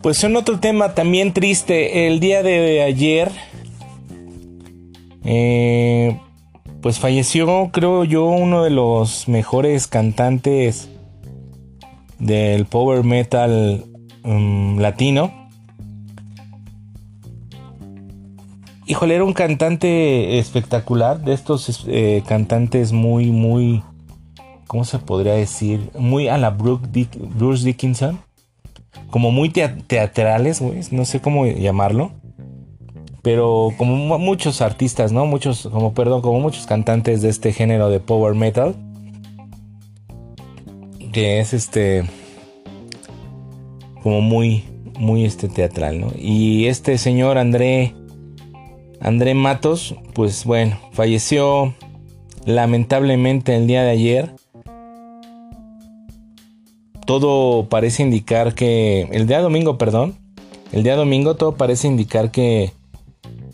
Pues 0.03 0.25
en 0.25 0.35
otro 0.35 0.59
tema 0.59 0.97
también 0.97 1.33
triste, 1.33 2.09
el 2.09 2.19
día 2.19 2.43
de 2.43 2.83
ayer, 2.83 3.31
eh, 5.25 6.21
pues 6.83 6.99
falleció, 6.99 7.71
creo 7.73 8.03
yo, 8.03 8.27
uno 8.27 8.65
de 8.65 8.71
los 8.71 9.29
mejores 9.29 9.87
cantantes 9.87 10.91
del 12.19 12.67
power 12.67 13.05
metal 13.05 13.85
um, 14.25 14.79
latino. 14.79 15.33
Híjole, 18.85 19.15
era 19.15 19.23
un 19.25 19.33
cantante 19.33 20.41
espectacular, 20.41 21.23
de 21.23 21.35
estos 21.35 21.85
eh, 21.87 22.25
cantantes 22.27 22.93
muy, 22.93 23.31
muy, 23.31 23.85
¿cómo 24.67 24.85
se 24.85 24.99
podría 24.99 25.35
decir? 25.35 25.89
Muy 25.97 26.27
a 26.27 26.37
la 26.37 26.51
Bruce 26.51 27.65
Dickinson 27.65 28.19
como 29.09 29.31
muy 29.31 29.51
teatrales, 29.51 30.61
no 30.91 31.05
sé 31.05 31.21
cómo 31.21 31.47
llamarlo. 31.47 32.13
Pero 33.23 33.71
como 33.79 34.19
muchos 34.19 34.61
artistas, 34.61 35.13
¿no? 35.13 35.27
Muchos, 35.27 35.69
como 35.71 35.95
perdón, 35.95 36.23
como 36.23 36.41
muchos 36.41 36.67
cantantes 36.67 37.23
de 37.23 37.29
este 37.29 37.53
género 37.53 37.89
de 37.89 38.01
power 38.01 38.35
metal. 38.35 38.75
Que 41.13 41.41
es 41.41 41.55
este. 41.55 42.05
Como 44.03 44.21
muy, 44.21 44.65
muy 44.99 45.25
este 45.25 45.49
teatral, 45.49 46.01
¿no? 46.01 46.09
Y 46.19 46.67
este 46.67 46.99
señor 46.99 47.39
André. 47.39 47.95
André 49.01 49.35
Matos, 49.35 49.97
pues 50.15 50.45
bueno, 50.45 50.79
falleció 50.93 51.75
lamentablemente 52.45 53.57
el 53.57 53.67
día 53.67 53.83
de 53.83 53.91
ayer 53.91 54.35
todo 57.07 57.69
parece 57.69 58.03
indicar 58.03 58.55
que 58.55 59.03
el 59.13 59.27
día 59.27 59.41
domingo, 59.41 59.79
perdón, 59.79 60.15
el 60.73 60.83
día 60.83 60.97
domingo 60.97 61.35
todo 61.37 61.57
parece 61.57 61.89
indicar 61.89 62.31
que 62.31 62.73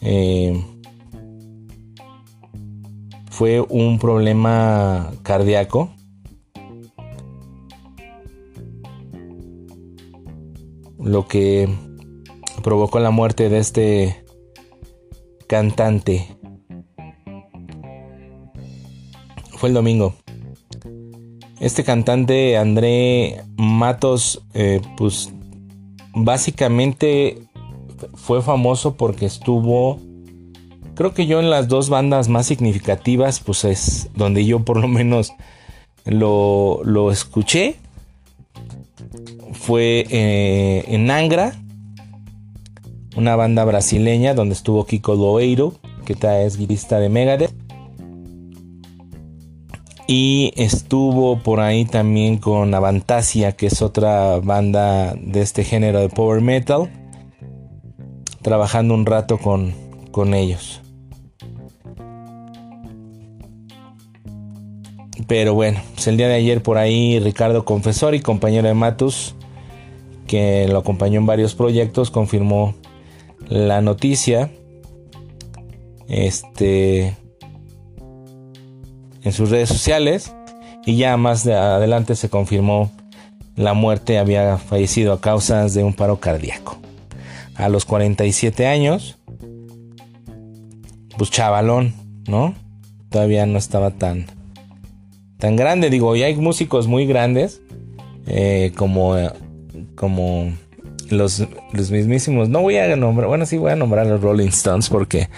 eh, 0.00 0.64
fue 3.30 3.60
un 3.60 3.98
problema 3.98 5.12
cardíaco. 5.22 5.90
Lo 10.98 11.28
que 11.28 11.68
provocó 12.62 12.98
la 12.98 13.10
muerte 13.10 13.48
de 13.48 13.58
este 13.58 14.24
cantante. 15.46 16.36
Fue 19.56 19.68
el 19.68 19.74
domingo. 19.74 20.14
Este 21.60 21.82
cantante 21.82 22.56
André 22.56 23.42
Matos, 23.56 24.44
eh, 24.54 24.80
pues 24.96 25.32
básicamente 26.14 27.47
fue 28.14 28.42
famoso 28.42 28.96
porque 28.96 29.26
estuvo, 29.26 29.98
creo 30.94 31.14
que 31.14 31.26
yo 31.26 31.40
en 31.40 31.50
las 31.50 31.68
dos 31.68 31.88
bandas 31.88 32.28
más 32.28 32.46
significativas, 32.46 33.40
pues 33.40 33.64
es 33.64 34.10
donde 34.14 34.44
yo 34.44 34.60
por 34.64 34.78
lo 34.78 34.88
menos 34.88 35.32
lo, 36.04 36.80
lo 36.84 37.10
escuché. 37.10 37.76
Fue 39.52 40.06
eh, 40.10 40.84
en 40.88 41.10
Angra, 41.10 41.54
una 43.16 43.36
banda 43.36 43.64
brasileña 43.64 44.34
donde 44.34 44.54
estuvo 44.54 44.86
Kiko 44.86 45.14
Loeiro, 45.14 45.74
que 46.04 46.12
es 46.12 46.56
guitarrista 46.56 46.98
de 46.98 47.08
Megadeth. 47.08 47.54
Y 50.06 50.52
estuvo 50.56 51.38
por 51.40 51.60
ahí 51.60 51.84
también 51.84 52.38
con 52.38 52.72
Avantasia, 52.72 53.52
que 53.52 53.66
es 53.66 53.82
otra 53.82 54.38
banda 54.38 55.14
de 55.14 55.42
este 55.42 55.64
género 55.64 56.00
de 56.00 56.08
power 56.08 56.40
metal. 56.40 56.90
Trabajando 58.42 58.94
un 58.94 59.06
rato 59.06 59.38
con, 59.38 59.74
con 60.10 60.34
ellos. 60.34 60.80
Pero 65.26 65.54
bueno, 65.54 65.80
pues 65.94 66.06
el 66.06 66.16
día 66.16 66.28
de 66.28 66.34
ayer 66.34 66.62
por 66.62 66.78
ahí 66.78 67.20
Ricardo 67.20 67.64
Confesori, 67.64 68.20
compañero 68.20 68.68
de 68.68 68.74
Matus, 68.74 69.34
que 70.26 70.66
lo 70.68 70.78
acompañó 70.78 71.18
en 71.18 71.26
varios 71.26 71.54
proyectos, 71.54 72.10
confirmó 72.10 72.74
la 73.48 73.82
noticia. 73.82 74.50
Este 76.08 77.14
en 79.22 79.32
sus 79.32 79.50
redes 79.50 79.68
sociales 79.68 80.34
y 80.86 80.96
ya 80.96 81.16
más 81.18 81.46
adelante 81.46 82.16
se 82.16 82.30
confirmó 82.30 82.90
la 83.56 83.74
muerte 83.74 84.18
había 84.18 84.56
fallecido 84.56 85.12
a 85.12 85.20
causa 85.20 85.66
de 85.66 85.82
un 85.82 85.92
paro 85.92 86.18
cardíaco. 86.20 86.78
A 87.58 87.68
los 87.68 87.84
47 87.84 88.66
años, 88.66 89.18
pues 91.18 91.30
chavalón, 91.30 91.92
¿no? 92.26 92.54
Todavía 93.10 93.44
no 93.46 93.58
estaba 93.58 93.90
tan, 93.90 94.26
tan 95.38 95.56
grande. 95.56 95.90
Digo, 95.90 96.16
y 96.16 96.22
hay 96.22 96.36
músicos 96.36 96.86
muy 96.86 97.06
grandes, 97.06 97.60
eh, 98.26 98.72
como, 98.76 99.16
como 99.96 100.52
los, 101.10 101.46
los 101.72 101.90
mismísimos. 101.90 102.48
No 102.48 102.62
voy 102.62 102.76
a 102.76 102.94
nombrar, 102.96 103.28
bueno, 103.28 103.44
sí 103.44 103.58
voy 103.58 103.72
a 103.72 103.76
nombrar 103.76 104.06
a 104.06 104.10
los 104.10 104.22
Rolling 104.22 104.48
Stones 104.48 104.88
porque 104.88 105.28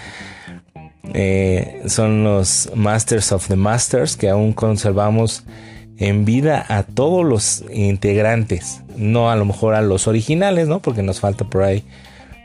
eh, 1.13 1.81
son 1.87 2.23
los 2.23 2.71
Masters 2.75 3.31
of 3.31 3.47
the 3.47 3.55
Masters 3.55 4.15
que 4.15 4.29
aún 4.29 4.53
conservamos 4.53 5.43
en 5.97 6.25
vida 6.25 6.65
a 6.67 6.83
todos 6.83 7.25
los 7.25 7.63
integrantes, 7.73 8.81
no 8.95 9.29
a 9.29 9.35
lo 9.35 9.45
mejor 9.45 9.75
a 9.75 9.81
los 9.81 10.07
originales, 10.07 10.67
¿no? 10.67 10.79
Porque 10.79 11.03
nos 11.03 11.19
falta 11.19 11.45
por 11.45 11.63
ahí 11.63 11.83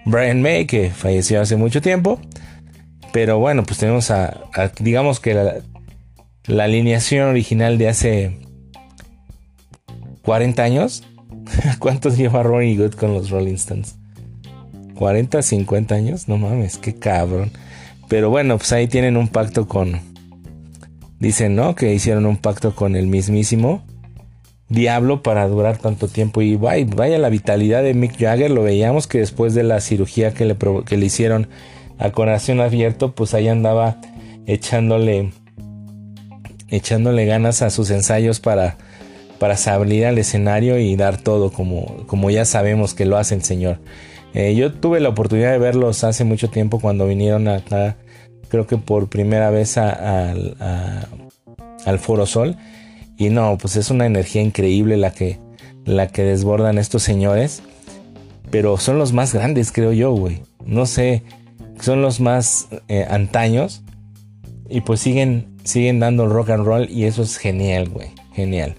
Brian 0.06 0.40
May 0.40 0.66
que 0.66 0.90
falleció 0.90 1.40
hace 1.40 1.56
mucho 1.56 1.82
tiempo, 1.82 2.20
pero 3.12 3.38
bueno, 3.38 3.64
pues 3.64 3.78
tenemos 3.78 4.10
a, 4.12 4.40
digamos 4.78 5.18
que 5.18 5.34
la, 5.34 5.56
la, 6.46 6.64
alineación 6.64 7.28
original 7.28 7.76
de 7.76 7.88
hace 7.88 8.38
40 10.22 10.62
años. 10.62 11.02
¿Cuántos 11.80 12.16
lleva 12.16 12.44
Ronnie 12.44 12.76
Good 12.76 12.94
con 12.94 13.14
los 13.14 13.30
Rolling 13.30 13.54
Stones? 13.54 13.96
40, 14.94 15.42
50 15.42 15.94
años, 15.94 16.28
no 16.28 16.38
mames, 16.38 16.78
qué 16.78 16.94
cabrón. 16.94 17.50
Pero 18.08 18.30
bueno, 18.30 18.56
pues 18.58 18.72
ahí 18.72 18.86
tienen 18.86 19.16
un 19.16 19.28
pacto 19.28 19.66
con... 19.66 20.00
Dicen, 21.18 21.56
¿no? 21.56 21.74
Que 21.74 21.92
hicieron 21.94 22.26
un 22.26 22.36
pacto 22.36 22.74
con 22.74 22.94
el 22.94 23.06
mismísimo 23.06 23.86
diablo 24.68 25.22
para 25.22 25.46
durar 25.48 25.79
tanto 25.79 26.09
tiempo. 26.09 26.42
Y 26.42 26.57
vaya, 26.57 27.18
la 27.18 27.29
vitalidad 27.29 27.83
de 27.83 27.94
Mick 27.94 28.18
Jagger. 28.18 28.50
Lo 28.50 28.62
veíamos 28.62 29.07
que 29.07 29.18
después 29.18 29.55
de 29.55 29.62
la 29.62 29.81
cirugía 29.81 30.35
que 30.35 30.44
le, 30.44 30.57
que 30.87 30.96
le 30.96 31.07
hicieron 31.07 31.48
a 31.98 32.11
corazón 32.11 32.61
abierto, 32.61 33.14
pues 33.14 33.35
ahí 33.35 33.48
andaba 33.48 33.96
echándole 34.46 35.33
echándole 36.68 37.26
ganas 37.26 37.62
a 37.62 37.70
sus 37.70 37.90
ensayos 37.90 38.40
para, 38.40 38.76
para 39.38 39.57
salir 39.57 40.07
al 40.07 40.18
escenario 40.18 40.79
y 40.79 40.96
dar 40.96 41.16
todo 41.16 41.52
como, 41.52 42.05
como 42.07 42.31
ya 42.31 42.44
sabemos 42.44 42.94
que 42.94 43.05
lo 43.05 43.16
hace 43.16 43.35
el 43.35 43.42
Señor. 43.42 43.79
Eh, 44.35 44.55
yo 44.55 44.72
tuve 44.72 45.00
la 45.00 45.09
oportunidad 45.09 45.52
de 45.52 45.59
verlos 45.59 46.05
hace 46.05 46.24
mucho 46.24 46.48
tiempo 46.50 46.81
cuando 46.81 47.07
vinieron 47.07 47.48
acá, 47.48 47.96
creo 48.48 48.66
que 48.66 48.76
por 48.76 49.09
primera 49.09 49.50
vez 49.50 49.79
al 49.79 51.07
Foro 51.98 52.26
Sol. 52.26 52.57
Y 53.16 53.31
no, 53.31 53.57
pues 53.59 53.76
es 53.76 53.90
una 53.90 54.07
energía 54.07 54.42
increíble 54.42 54.96
la 54.96 55.12
que, 55.12 55.38
la 55.85 56.09
que 56.09 56.22
desbordan 56.22 56.79
estos 56.79 57.02
señores. 57.02 57.62
Pero 58.50 58.76
son 58.76 58.98
los 58.98 59.12
más 59.12 59.35
grandes, 59.35 59.72
creo 59.72 59.92
yo, 59.92 60.12
güey. 60.12 60.42
No 60.64 60.87
sé 60.87 61.22
son 61.81 62.02
los 62.02 62.20
más 62.20 62.68
eh, 62.88 63.07
antaños. 63.09 63.83
Y 64.68 64.81
pues 64.81 65.00
siguen, 65.00 65.57
siguen 65.64 66.00
dando 66.00 66.26
rock 66.26 66.50
and 66.50 66.64
roll 66.64 66.90
y 66.90 67.05
eso 67.05 67.22
es 67.22 67.37
genial, 67.38 67.88
güey. 67.88 68.09
Genial. 68.33 68.74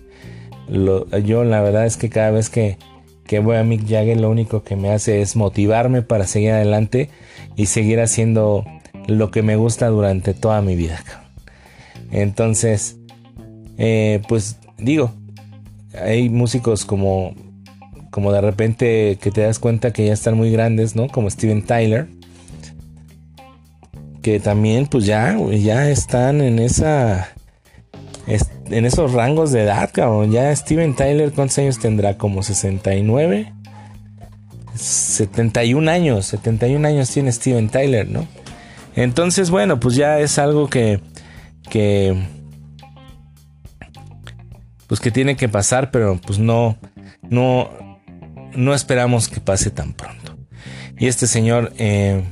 yo 1.24 1.44
la 1.44 1.62
verdad 1.62 1.86
es 1.86 1.98
que 1.98 2.10
cada 2.10 2.32
vez 2.32 2.50
que, 2.50 2.78
que 3.26 3.40
voy 3.40 3.56
a 3.56 3.64
Mick 3.64 3.88
Jagger 3.88 4.20
lo 4.20 4.30
único 4.30 4.64
que 4.64 4.76
me 4.76 4.92
hace 4.92 5.22
es 5.22 5.36
motivarme 5.36 6.02
para 6.02 6.28
seguir 6.28 6.52
adelante 6.52 7.10
y 7.56 7.68
seguir 7.68 8.02
haciendo 8.02 8.66
lo 9.08 9.32
que 9.32 9.42
me 9.42 9.56
gusta 9.56 9.88
durante 9.88 10.34
toda 10.34 10.62
mi 10.62 10.76
vida. 10.76 11.02
Entonces, 12.12 12.98
eh, 13.78 14.22
pues 14.28 14.58
digo, 14.78 15.12
hay 15.94 16.30
músicos 16.30 16.86
como, 16.86 17.34
como 18.12 18.32
de 18.32 18.42
repente 18.42 19.18
que 19.22 19.32
te 19.32 19.42
das 19.42 19.60
cuenta 19.60 19.92
que 19.92 20.06
ya 20.06 20.14
están 20.14 20.36
muy 20.36 20.52
grandes, 20.52 20.96
¿no? 20.96 21.08
Como 21.08 21.30
Steven 21.30 21.64
Tyler. 21.64 22.08
Que 24.22 24.40
también 24.40 24.88
pues 24.88 25.06
ya, 25.06 25.38
ya 25.52 25.90
están 25.90 26.42
en 26.42 26.60
esa... 26.60 27.30
En 28.70 28.84
esos 28.84 29.14
rangos 29.14 29.54
de 29.54 29.64
edad, 29.64 29.90
cabrón. 29.94 30.32
Ya 30.32 30.54
Steven 30.54 30.94
Tyler, 30.94 31.32
¿cuántos 31.32 31.58
años 31.60 31.80
tendrá? 31.80 32.18
Como 32.18 32.44
69. 32.44 33.54
71 34.76 35.90
años. 35.90 36.26
71 36.26 36.86
años 36.86 37.10
tiene 37.10 37.32
Steven 37.32 37.70
Tyler, 37.70 38.10
¿no? 38.10 38.28
Entonces, 38.98 39.50
bueno, 39.50 39.80
pues 39.80 39.96
ya 39.96 40.20
es 40.20 40.38
algo 40.38 40.68
que... 40.68 41.00
que 41.70 42.22
pues 44.88 45.00
que 45.00 45.12
tiene 45.12 45.36
que 45.36 45.50
pasar, 45.50 45.92
pero 45.92 46.20
pues 46.26 46.40
no, 46.40 46.78
no, 47.30 47.70
no 48.56 48.74
esperamos 48.74 49.28
que 49.28 49.42
pase 49.42 49.70
tan 49.70 49.94
pronto. 49.94 50.38
Y 50.98 51.08
este 51.08 51.28
señor, 51.28 51.74
eh, 51.78 52.24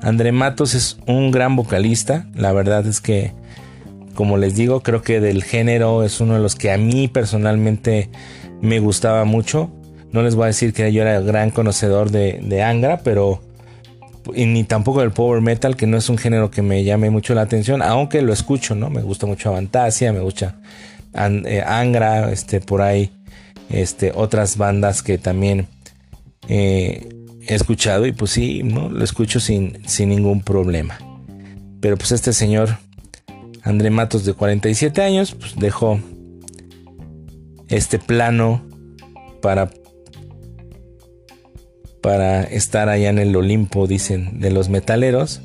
André 0.00 0.32
Matos 0.32 0.74
es 0.74 0.98
un 1.06 1.30
gran 1.30 1.56
vocalista, 1.56 2.26
la 2.34 2.52
verdad 2.52 2.86
es 2.86 3.00
que, 3.00 3.34
como 4.14 4.38
les 4.38 4.54
digo, 4.54 4.82
creo 4.82 5.02
que 5.02 5.20
del 5.20 5.44
género 5.44 6.04
es 6.04 6.20
uno 6.20 6.34
de 6.34 6.40
los 6.40 6.54
que 6.54 6.70
a 6.70 6.78
mí 6.78 7.08
personalmente 7.08 8.10
me 8.60 8.78
gustaba 8.78 9.24
mucho. 9.24 9.70
No 10.12 10.22
les 10.22 10.34
voy 10.34 10.44
a 10.44 10.46
decir 10.46 10.72
que 10.72 10.90
yo 10.92 11.02
era 11.02 11.20
gran 11.20 11.50
conocedor 11.50 12.10
de, 12.10 12.40
de 12.42 12.62
Angra, 12.62 12.98
pero 12.98 13.42
ni 14.34 14.64
tampoco 14.64 15.00
del 15.00 15.10
power 15.10 15.40
metal, 15.40 15.76
que 15.76 15.86
no 15.86 15.96
es 15.96 16.08
un 16.08 16.18
género 16.18 16.50
que 16.50 16.62
me 16.62 16.84
llame 16.84 17.10
mucho 17.10 17.34
la 17.34 17.42
atención, 17.42 17.82
aunque 17.82 18.22
lo 18.22 18.32
escucho, 18.32 18.74
¿no? 18.74 18.90
Me 18.90 19.02
gusta 19.02 19.26
mucho 19.26 19.48
Avantasia, 19.50 20.12
me 20.12 20.20
gusta 20.20 20.60
eh, 21.14 21.62
Angra, 21.66 22.30
este, 22.30 22.60
por 22.60 22.82
ahí, 22.82 23.10
este, 23.70 24.12
otras 24.14 24.56
bandas 24.56 25.02
que 25.02 25.18
también 25.18 25.66
eh, 26.48 27.08
he 27.46 27.54
escuchado 27.54 28.06
y 28.06 28.12
pues 28.12 28.30
sí, 28.32 28.62
¿no? 28.62 28.88
Lo 28.88 29.04
escucho 29.04 29.40
sin, 29.40 29.86
sin 29.86 30.10
ningún 30.10 30.42
problema. 30.42 30.98
Pero 31.80 31.96
pues 31.96 32.12
este 32.12 32.32
señor, 32.32 32.78
André 33.62 33.90
Matos 33.90 34.24
de 34.24 34.34
47 34.34 35.02
años, 35.02 35.34
pues 35.34 35.56
dejó 35.56 36.00
este 37.68 37.98
plano 37.98 38.62
para 39.40 39.70
para 42.08 42.42
estar 42.42 42.88
allá 42.88 43.10
en 43.10 43.18
el 43.18 43.36
Olimpo, 43.36 43.86
dicen, 43.86 44.40
de 44.40 44.50
los 44.50 44.70
metaleros, 44.70 45.42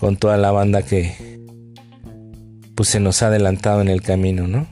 con 0.00 0.16
toda 0.16 0.36
la 0.36 0.50
banda 0.50 0.82
que 0.82 1.38
pues 2.74 2.88
se 2.88 2.98
nos 2.98 3.22
ha 3.22 3.28
adelantado 3.28 3.80
en 3.80 3.86
el 3.86 4.02
camino, 4.02 4.48
¿no? 4.48 4.66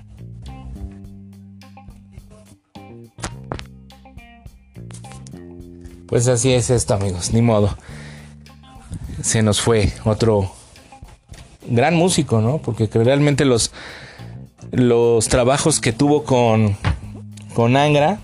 Pues 6.08 6.26
así 6.26 6.52
es 6.52 6.68
esto, 6.68 6.94
amigos, 6.94 7.32
ni 7.32 7.42
modo. 7.42 7.78
Se 9.22 9.40
nos 9.40 9.61
fue 9.61 9.92
otro 10.04 10.50
gran 11.68 11.94
músico, 11.94 12.40
¿no? 12.40 12.58
Porque 12.58 12.88
realmente 12.92 13.44
los 13.44 13.70
los 14.72 15.28
trabajos 15.28 15.78
que 15.78 15.92
tuvo 15.92 16.24
con 16.24 16.76
con 17.54 17.76
Angra 17.76 18.18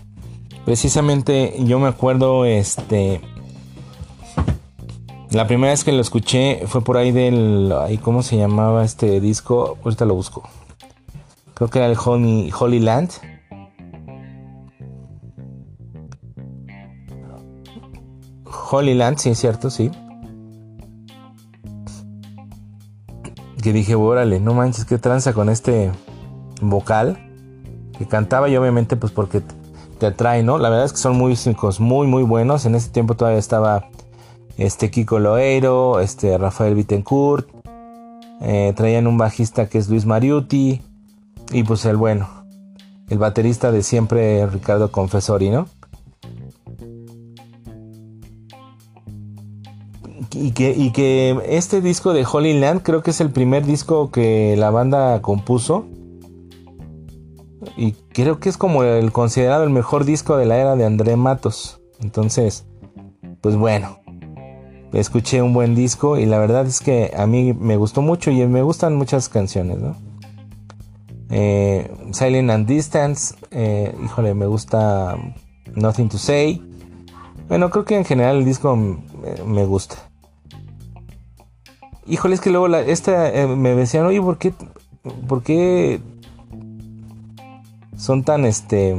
Precisamente 0.65 1.55
yo 1.59 1.79
me 1.79 1.89
acuerdo, 1.89 2.47
este, 2.47 3.21
la 5.31 5.47
primera 5.47 5.73
vez 5.73 5.85
que 5.85 5.93
lo 5.93 6.01
escuché 6.01 6.63
fue 6.67 6.83
por 6.83 6.97
ahí 6.97 7.13
del, 7.13 7.73
ahí 7.81 7.99
cómo 7.99 8.23
se 8.23 8.37
llamaba 8.37 8.85
este 8.85 9.21
disco, 9.21 9.77
ahorita 9.85 10.05
lo 10.07 10.15
busco. 10.15 10.49
Creo 11.55 11.69
que 11.69 11.79
era 11.81 11.87
el 11.89 11.97
Holy, 12.03 12.53
Holy 12.59 12.81
Land. 12.81 13.11
Holy 18.71 18.95
Land, 18.95 19.19
sí 19.19 19.31
es 19.31 19.39
cierto, 19.39 19.71
sí. 19.71 19.91
Que 23.63 23.73
dije, 23.73 23.95
órale, 23.95 24.41
no 24.41 24.55
manches, 24.55 24.85
qué 24.85 24.99
tranza 24.99 25.33
con 25.33 25.49
este 25.49 25.93
vocal. 26.61 27.19
Que 27.99 28.07
cantaba 28.07 28.49
y 28.49 28.57
obviamente 28.57 28.97
pues 28.97 29.13
porque 29.13 29.43
te 29.99 30.07
atrae, 30.07 30.43
¿no? 30.43 30.59
La 30.59 30.69
verdad 30.69 30.87
es 30.87 30.93
que 30.93 30.99
son 30.99 31.17
músicos 31.17 31.81
muy, 31.81 32.07
muy 32.07 32.23
buenos. 32.23 32.67
En 32.67 32.75
ese 32.75 32.91
tiempo 32.91 33.15
todavía 33.15 33.39
estaba 33.39 33.89
este 34.57 34.91
Kiko 34.91 35.19
Loeiro, 35.19 36.01
este 36.01 36.37
Rafael 36.39 36.75
Bittencourt. 36.75 37.49
Eh, 38.41 38.73
traían 38.77 39.07
un 39.07 39.19
bajista 39.19 39.69
que 39.69 39.79
es 39.79 39.89
Luis 39.89 40.07
Mariuti. 40.07 40.83
Y 41.53 41.63
pues 41.65 41.85
el 41.85 41.97
bueno, 41.97 42.29
el 43.09 43.19
baterista 43.19 43.71
de 43.71 43.83
siempre, 43.83 44.47
Ricardo 44.47 44.91
Confesori, 44.91 45.51
¿no? 45.51 45.67
Y 50.33 50.51
que, 50.51 50.73
y 50.77 50.91
que 50.91 51.39
este 51.49 51.81
disco 51.81 52.13
de 52.13 52.27
Holy 52.31 52.59
Land 52.59 52.83
creo 52.83 53.03
que 53.03 53.11
es 53.13 53.21
el 53.21 53.31
primer 53.31 53.65
disco 53.65 54.11
que 54.11 54.57
la 54.57 54.71
banda 54.71 55.23
compuso 55.23 55.87
y 57.77 57.93
creo 58.13 58.39
que 58.39 58.49
es 58.49 58.57
como 58.57 58.85
el 58.85 59.13
considerado 59.13 59.65
el 59.65 59.71
mejor 59.71 60.05
disco 60.05 60.37
de 60.37 60.47
la 60.47 60.59
era 60.59 60.77
de 60.77 60.85
André 60.85 61.17
Matos. 61.17 61.81
Entonces, 62.01 62.67
pues 63.41 63.57
bueno, 63.57 63.99
escuché 64.93 65.43
un 65.43 65.53
buen 65.53 65.75
disco 65.75 66.19
y 66.19 66.27
la 66.27 66.39
verdad 66.39 66.67
es 66.67 66.81
que 66.81 67.13
a 67.17 67.27
mí 67.27 67.53
me 67.53 67.77
gustó 67.77 68.03
mucho 68.03 68.31
y 68.31 68.47
me 68.47 68.63
gustan 68.63 68.95
muchas 68.95 69.29
canciones, 69.29 69.79
¿no? 69.79 69.97
Eh, 71.31 71.91
Silent 72.13 72.51
and 72.51 72.67
Distance, 72.67 73.35
eh, 73.51 73.95
híjole, 74.05 74.35
me 74.35 74.47
gusta 74.47 75.17
Nothing 75.75 76.09
to 76.09 76.19
Say. 76.19 76.63
Bueno, 77.49 77.71
creo 77.71 77.85
que 77.85 77.97
en 77.97 78.05
general 78.05 78.37
el 78.37 78.45
disco 78.45 78.77
me, 78.77 79.65
gusta. 79.65 79.97
Híjole, 82.07 82.35
es 82.35 82.41
que 82.41 82.51
luego 82.51 82.69
la, 82.69 82.81
esta 82.81 83.31
eh, 83.31 83.47
me 83.49 83.75
decían, 83.75 84.07
oye, 84.07 84.21
¿por 84.21 84.39
qué, 84.39 84.55
¿por 85.27 85.43
qué 85.43 86.01
son 87.97 88.25
tan 88.25 88.45
este 88.45 88.97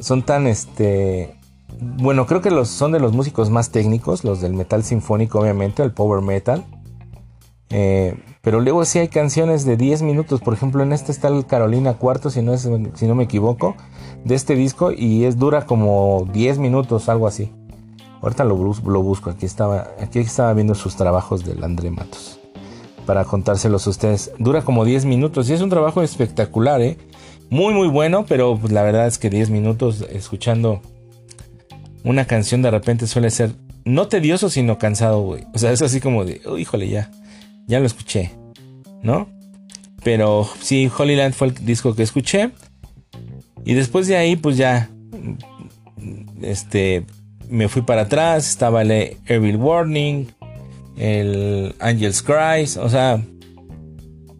son 0.00 0.22
tan 0.22 0.46
este 0.46 1.36
bueno 1.78 2.26
creo 2.26 2.40
que 2.40 2.50
los 2.50 2.68
son 2.68 2.92
de 2.92 3.00
los 3.00 3.12
músicos 3.12 3.50
más 3.50 3.70
técnicos 3.70 4.24
los 4.24 4.40
del 4.40 4.54
metal 4.54 4.82
sinfónico 4.82 5.40
obviamente 5.40 5.82
el 5.82 5.92
power 5.92 6.22
metal 6.22 6.64
eh, 7.70 8.18
pero 8.42 8.60
luego 8.60 8.84
sí 8.84 8.98
hay 8.98 9.08
canciones 9.08 9.64
de 9.64 9.76
10 9.76 10.02
minutos 10.02 10.40
por 10.40 10.54
ejemplo 10.54 10.82
en 10.82 10.92
este 10.92 11.12
está 11.12 11.28
el 11.28 11.46
Carolina 11.46 11.94
Cuarto 11.94 12.30
si 12.30 12.42
no 12.42 12.56
si 12.58 13.06
no 13.06 13.14
me 13.14 13.24
equivoco 13.24 13.76
de 14.24 14.34
este 14.34 14.54
disco 14.54 14.92
y 14.92 15.24
es 15.24 15.38
dura 15.38 15.66
como 15.66 16.28
10 16.32 16.58
minutos 16.58 17.08
algo 17.08 17.26
así. 17.26 17.52
Ahorita 18.22 18.44
lo, 18.44 18.56
lo 18.56 19.02
busco 19.02 19.30
aquí 19.30 19.46
estaba 19.46 19.88
aquí 19.98 20.18
estaba 20.18 20.52
viendo 20.52 20.74
sus 20.74 20.96
trabajos 20.96 21.44
del 21.44 21.64
André 21.64 21.90
Matos 21.90 22.39
para 23.10 23.24
contárselos 23.24 23.88
a 23.88 23.90
ustedes. 23.90 24.30
Dura 24.38 24.62
como 24.62 24.84
10 24.84 25.04
minutos 25.04 25.50
y 25.50 25.52
es 25.52 25.60
un 25.62 25.68
trabajo 25.68 26.00
espectacular, 26.00 26.80
¿eh? 26.80 26.96
Muy, 27.48 27.74
muy 27.74 27.88
bueno, 27.88 28.24
pero 28.24 28.56
la 28.70 28.84
verdad 28.84 29.08
es 29.08 29.18
que 29.18 29.28
10 29.28 29.50
minutos 29.50 30.06
escuchando 30.12 30.80
una 32.04 32.24
canción 32.26 32.62
de 32.62 32.70
repente 32.70 33.08
suele 33.08 33.32
ser 33.32 33.50
no 33.84 34.06
tedioso, 34.06 34.48
sino 34.48 34.78
cansado. 34.78 35.36
O 35.52 35.58
sea, 35.58 35.72
es 35.72 35.82
así 35.82 36.00
como 36.00 36.24
de, 36.24 36.40
oh, 36.46 36.56
híjole, 36.56 36.88
ya, 36.88 37.10
ya 37.66 37.80
lo 37.80 37.86
escuché, 37.86 38.30
¿no? 39.02 39.28
Pero 40.04 40.48
sí, 40.60 40.88
Holyland 40.96 41.34
fue 41.34 41.48
el 41.48 41.54
disco 41.66 41.96
que 41.96 42.04
escuché. 42.04 42.52
Y 43.64 43.74
después 43.74 44.06
de 44.06 44.18
ahí, 44.18 44.36
pues 44.36 44.56
ya, 44.56 44.88
este, 46.42 47.06
me 47.48 47.66
fui 47.68 47.82
para 47.82 48.02
atrás, 48.02 48.48
estaba 48.48 48.82
el 48.82 49.16
Evil 49.26 49.56
Warning, 49.56 50.28
el 51.00 51.74
Angel's 51.78 52.22
Cries, 52.22 52.76
o 52.76 52.90
sea, 52.90 53.24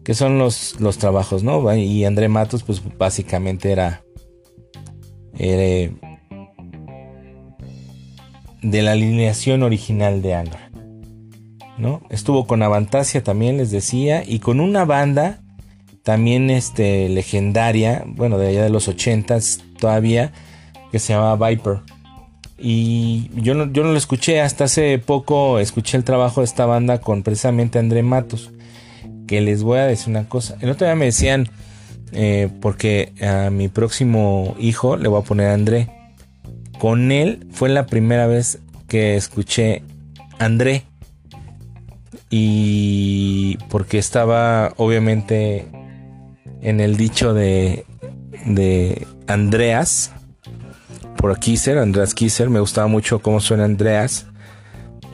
que 0.03 0.13
son 0.13 0.37
los, 0.37 0.79
los 0.79 0.99
trabajos, 0.99 1.43
¿no? 1.43 1.75
Y 1.75 2.05
André 2.05 2.27
Matos, 2.27 2.63
pues 2.63 2.81
básicamente 2.97 3.71
era, 3.71 4.03
de 5.37 5.91
la 8.61 8.91
alineación 8.91 9.63
original 9.63 10.21
de 10.21 10.35
Angra, 10.35 10.71
¿no? 11.79 12.03
Estuvo 12.11 12.45
con 12.45 12.61
Avantasia 12.61 13.23
también, 13.23 13.57
les 13.57 13.71
decía, 13.71 14.23
y 14.25 14.37
con 14.37 14.59
una 14.59 14.85
banda 14.85 15.41
también 16.03 16.51
este, 16.51 17.09
legendaria, 17.09 18.03
bueno, 18.05 18.37
de 18.37 18.49
allá 18.49 18.63
de 18.63 18.69
los 18.69 18.87
ochentas 18.87 19.61
todavía, 19.79 20.31
que 20.91 20.99
se 20.99 21.13
llamaba 21.13 21.49
Viper. 21.49 21.79
Y 22.61 23.31
yo 23.33 23.55
no, 23.55 23.71
yo 23.71 23.83
no 23.83 23.91
lo 23.91 23.97
escuché, 23.97 24.39
hasta 24.39 24.65
hace 24.65 24.99
poco 24.99 25.57
escuché 25.57 25.97
el 25.97 26.03
trabajo 26.03 26.41
de 26.41 26.45
esta 26.45 26.67
banda 26.67 26.99
con 27.01 27.23
precisamente 27.23 27.79
André 27.79 28.03
Matos. 28.03 28.51
Que 29.27 29.41
les 29.41 29.63
voy 29.63 29.79
a 29.79 29.85
decir 29.85 30.09
una 30.09 30.29
cosa. 30.29 30.57
El 30.61 30.69
otro 30.69 30.85
día 30.85 30.95
me 30.95 31.05
decían, 31.05 31.49
eh, 32.11 32.49
porque 32.61 33.13
a 33.21 33.49
mi 33.49 33.67
próximo 33.67 34.55
hijo 34.59 34.97
le 34.97 35.07
voy 35.07 35.21
a 35.21 35.23
poner 35.23 35.47
André. 35.47 35.89
Con 36.79 37.11
él 37.11 37.47
fue 37.51 37.69
la 37.69 37.85
primera 37.85 38.27
vez 38.27 38.59
que 38.87 39.15
escuché 39.15 39.83
André. 40.37 40.83
Y 42.29 43.57
porque 43.69 43.97
estaba 43.97 44.73
obviamente 44.77 45.65
en 46.61 46.79
el 46.79 46.95
dicho 46.95 47.33
de, 47.33 47.85
de 48.45 49.07
Andreas, 49.27 50.13
por 51.17 51.37
Kisser, 51.39 51.77
Andreas 51.77 52.13
Kisser, 52.13 52.49
me 52.49 52.59
gustaba 52.59 52.87
mucho 52.87 53.19
cómo 53.19 53.39
suena 53.39 53.65
Andreas. 53.65 54.25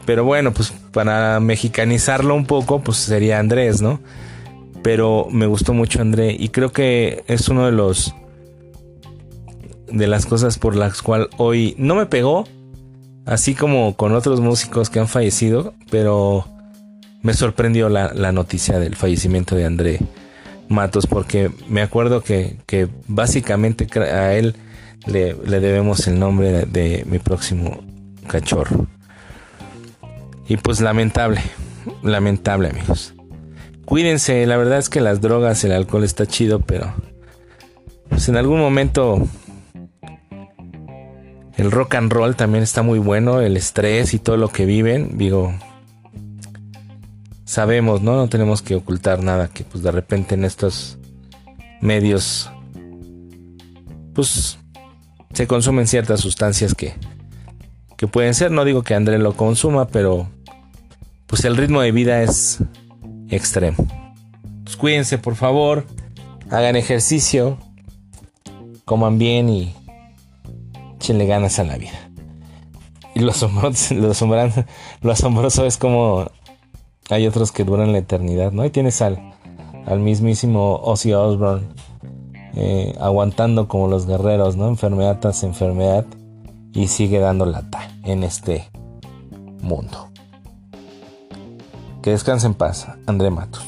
Pero 0.05 0.23
bueno, 0.23 0.53
pues 0.53 0.73
para 0.93 1.39
mexicanizarlo 1.39 2.33
un 2.33 2.45
poco, 2.45 2.81
pues 2.81 2.97
sería 2.97 3.39
Andrés, 3.39 3.81
¿no? 3.81 3.99
Pero 4.81 5.27
me 5.29 5.47
gustó 5.47 5.73
mucho 5.73 6.01
André 6.01 6.35
y 6.37 6.49
creo 6.49 6.71
que 6.71 7.23
es 7.27 7.49
uno 7.49 7.65
de 7.65 7.73
los 7.73 8.15
de 9.91 10.07
las 10.07 10.25
cosas 10.25 10.59
por 10.59 10.75
las 10.75 11.01
cuales 11.01 11.27
hoy 11.37 11.75
no 11.77 11.95
me 11.95 12.05
pegó, 12.05 12.45
así 13.25 13.55
como 13.55 13.95
con 13.95 14.13
otros 14.13 14.41
músicos 14.41 14.89
que 14.89 14.99
han 14.99 15.07
fallecido, 15.07 15.73
pero 15.89 16.45
me 17.21 17.33
sorprendió 17.33 17.89
la, 17.89 18.31
noticia 18.31 18.79
del 18.79 18.95
fallecimiento 18.95 19.55
de 19.55 19.65
André 19.65 19.99
Matos 20.69 21.07
porque 21.07 21.51
me 21.67 21.81
acuerdo 21.81 22.21
que, 22.21 22.57
que 22.65 22.87
básicamente 23.07 23.87
a 23.99 24.33
él 24.33 24.55
le, 25.05 25.33
debemos 25.33 26.07
el 26.07 26.19
nombre 26.19 26.65
de, 26.65 27.05
mi 27.07 27.19
próximo 27.19 27.83
cachorro. 28.27 28.87
Y 30.47 30.57
pues 30.57 30.81
lamentable, 30.81 31.41
lamentable 32.03 32.69
amigos. 32.69 33.13
Cuídense, 33.85 34.45
la 34.45 34.57
verdad 34.57 34.79
es 34.79 34.89
que 34.89 35.01
las 35.01 35.21
drogas, 35.21 35.63
el 35.63 35.71
alcohol 35.71 36.03
está 36.03 36.25
chido, 36.25 36.59
pero 36.59 36.93
pues 38.09 38.27
en 38.29 38.37
algún 38.37 38.59
momento 38.59 39.27
el 41.57 41.71
rock 41.71 41.95
and 41.95 42.11
roll 42.11 42.35
también 42.35 42.63
está 42.63 42.81
muy 42.81 42.99
bueno, 42.99 43.41
el 43.41 43.57
estrés 43.57 44.13
y 44.13 44.19
todo 44.19 44.37
lo 44.37 44.49
que 44.49 44.65
viven, 44.65 45.17
digo, 45.17 45.53
sabemos, 47.45 48.01
¿no? 48.01 48.15
No 48.15 48.29
tenemos 48.29 48.61
que 48.61 48.75
ocultar 48.75 49.23
nada 49.23 49.47
que 49.47 49.63
pues 49.63 49.83
de 49.83 49.91
repente 49.91 50.35
en 50.35 50.43
estos 50.43 50.97
medios 51.81 52.51
pues 54.13 54.59
se 55.33 55.47
consumen 55.47 55.87
ciertas 55.87 56.19
sustancias 56.21 56.73
que 56.73 56.95
que 57.97 58.07
pueden 58.07 58.35
ser, 58.35 58.51
no 58.51 58.63
digo 58.63 58.83
que 58.83 58.93
André 58.93 59.17
lo 59.17 59.35
consuma, 59.35 59.87
pero 59.87 60.27
pues 61.25 61.43
el 61.45 61.57
ritmo 61.57 61.81
de 61.81 61.91
vida 61.91 62.21
es 62.21 62.59
extremo. 63.29 63.85
Pues 64.63 64.77
cuídense, 64.77 65.17
por 65.17 65.35
favor, 65.35 65.85
hagan 66.51 66.75
ejercicio, 66.75 67.57
coman 68.85 69.17
bien 69.17 69.49
y 69.49 69.75
echenle 70.95 71.25
ganas 71.25 71.57
a 71.57 71.63
la 71.63 71.77
vida. 71.77 72.11
Y 73.15 73.21
lo 73.21 73.31
asombroso, 73.31 73.95
lo 73.95 74.11
asombroso, 74.11 74.63
lo 75.01 75.11
asombroso 75.11 75.65
es 75.65 75.77
como 75.77 76.29
hay 77.09 77.25
otros 77.25 77.51
que 77.51 77.63
duran 77.63 77.93
la 77.93 77.97
eternidad, 77.97 78.51
¿no? 78.51 78.63
Y 78.63 78.69
tienes 78.69 79.01
al, 79.01 79.33
al 79.87 79.99
mismísimo 79.99 80.75
Ozzy 80.83 81.13
Osbourne 81.13 81.67
eh, 82.59 82.95
aguantando 82.99 83.67
como 83.67 83.87
los 83.87 84.07
guerreros, 84.07 84.55
¿no? 84.55 84.67
Enfermedad 84.67 85.19
tras 85.19 85.43
enfermedad 85.43 86.05
y 86.73 86.87
sigue 86.87 87.19
dando 87.19 87.45
lata 87.45 87.87
en 88.03 88.23
este 88.23 88.67
mundo. 89.61 90.09
Que 92.01 92.09
descanse 92.09 92.47
en 92.47 92.55
paz, 92.55 92.87
André 93.05 93.29
Matos. 93.29 93.63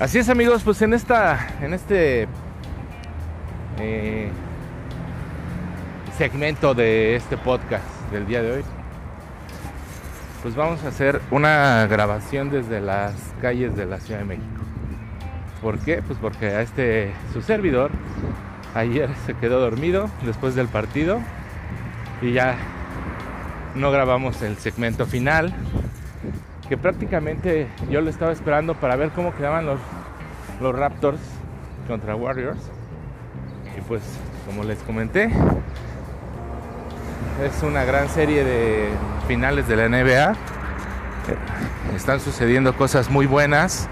Así 0.00 0.20
es 0.20 0.30
amigos, 0.30 0.62
pues 0.64 0.80
en 0.80 0.94
esta, 0.94 1.54
en 1.60 1.74
este 1.74 2.28
eh, 3.78 4.30
segmento 6.16 6.74
de 6.74 7.16
este 7.16 7.36
podcast 7.36 7.84
del 8.12 8.26
día 8.26 8.40
de 8.40 8.52
hoy, 8.52 8.64
pues 10.42 10.54
vamos 10.54 10.84
a 10.84 10.88
hacer 10.88 11.20
una 11.32 11.86
grabación 11.88 12.50
desde 12.50 12.80
las 12.80 13.14
calles 13.40 13.74
de 13.74 13.84
la 13.86 13.98
Ciudad 13.98 14.20
de 14.20 14.26
México. 14.26 14.46
¿Por 15.60 15.78
qué? 15.80 16.02
Pues 16.06 16.18
porque 16.20 16.46
a 16.46 16.62
este 16.62 17.12
su 17.32 17.42
servidor 17.42 17.90
ayer 18.74 19.10
se 19.26 19.34
quedó 19.34 19.58
dormido 19.58 20.08
después 20.24 20.54
del 20.54 20.68
partido 20.68 21.20
y 22.22 22.32
ya 22.32 22.56
no 23.74 23.90
grabamos 23.90 24.40
el 24.42 24.56
segmento 24.58 25.06
final 25.06 25.52
que 26.68 26.76
prácticamente 26.76 27.66
yo 27.90 28.00
lo 28.00 28.10
estaba 28.10 28.30
esperando 28.30 28.74
para 28.74 28.94
ver 28.94 29.10
cómo 29.10 29.34
quedaban 29.34 29.66
los, 29.66 29.80
los 30.60 30.74
Raptors 30.74 31.20
contra 31.88 32.14
Warriors. 32.14 32.70
Y 33.76 33.80
pues, 33.82 34.02
como 34.46 34.62
les 34.62 34.78
comenté, 34.80 35.30
es 37.42 37.62
una 37.62 37.84
gran 37.84 38.08
serie 38.08 38.44
de 38.44 38.90
finales 39.26 39.66
de 39.68 39.76
la 39.76 39.88
NBA. 39.88 40.34
Están 41.96 42.20
sucediendo 42.20 42.76
cosas 42.76 43.10
muy 43.10 43.26
buenas. 43.26 43.88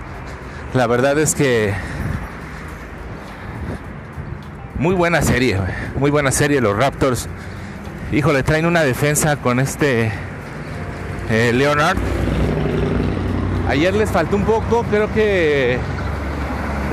La 0.74 0.87
verdad 0.87 1.18
es 1.18 1.35
que 1.35 1.74
muy 4.78 4.94
buena 4.94 5.22
serie, 5.22 5.59
muy 5.96 6.11
buena 6.11 6.31
serie 6.31 6.61
los 6.61 6.76
Raptors. 6.76 7.28
Híjole, 8.12 8.42
traen 8.42 8.66
una 8.66 8.83
defensa 8.83 9.37
con 9.37 9.61
este 9.61 10.12
eh, 11.31 11.52
Leonard 11.55 11.96
Ayer 13.68 13.94
les 13.94 14.11
faltó 14.11 14.37
un 14.37 14.44
poco, 14.44 14.85
creo 14.90 15.11
que 15.14 15.78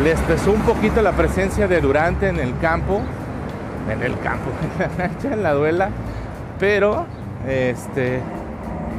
les 0.02 0.20
pesó 0.22 0.54
un 0.54 0.62
poquito 0.62 1.02
la 1.02 1.12
presencia 1.12 1.68
de 1.68 1.82
Durante 1.82 2.30
en 2.30 2.40
el 2.40 2.58
campo, 2.60 3.02
en 3.92 4.02
el 4.02 4.18
campo, 4.20 4.50
en 5.30 5.44
la 5.44 5.54
duela, 5.54 5.90
pero 6.60 7.06
este, 7.48 8.20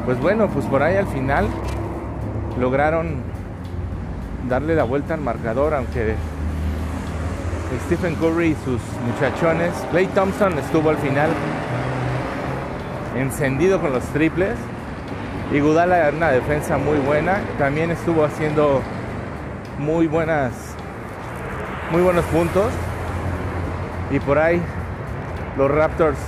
pues 0.04 0.18
bueno, 0.20 0.48
pues 0.48 0.66
por 0.66 0.82
ahí 0.82 0.96
al 0.96 1.06
final 1.06 1.46
lograron 2.58 3.22
darle 4.48 4.74
la 4.74 4.84
vuelta 4.84 5.14
al 5.14 5.20
marcador, 5.20 5.74
aunque 5.74 6.14
Stephen 7.86 8.16
Curry 8.16 8.48
y 8.48 8.56
sus 8.64 8.80
muchachones, 9.06 9.72
Clay 9.90 10.06
Thompson 10.08 10.58
estuvo 10.58 10.90
al 10.90 10.96
final 10.96 11.30
encendido 13.16 13.80
con 13.80 13.92
los 13.92 14.04
triples 14.04 14.56
y 15.52 15.58
Gudala 15.58 15.98
era 15.98 16.16
una 16.16 16.30
defensa 16.30 16.78
muy 16.78 16.98
buena. 16.98 17.40
También 17.58 17.90
estuvo 17.90 18.24
haciendo 18.24 18.82
muy 19.78 20.06
buenas, 20.06 20.52
muy 21.90 22.02
buenos 22.02 22.24
puntos. 22.26 22.70
Y 24.12 24.20
por 24.20 24.38
ahí 24.38 24.60
los 25.56 25.70
Raptors 25.70 26.18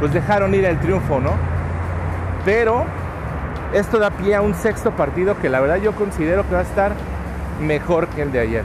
pues 0.00 0.12
dejaron 0.12 0.54
ir 0.54 0.64
el 0.64 0.78
triunfo, 0.78 1.20
¿no? 1.20 1.32
Pero 2.44 2.84
esto 3.72 3.98
da 3.98 4.10
pie 4.10 4.34
a 4.34 4.42
un 4.42 4.54
sexto 4.54 4.92
partido 4.92 5.38
que 5.38 5.48
la 5.48 5.60
verdad 5.60 5.76
yo 5.76 5.92
considero 5.92 6.46
que 6.48 6.54
va 6.54 6.60
a 6.60 6.62
estar 6.62 6.92
mejor 7.60 8.08
que 8.08 8.22
el 8.22 8.32
de 8.32 8.40
ayer. 8.40 8.64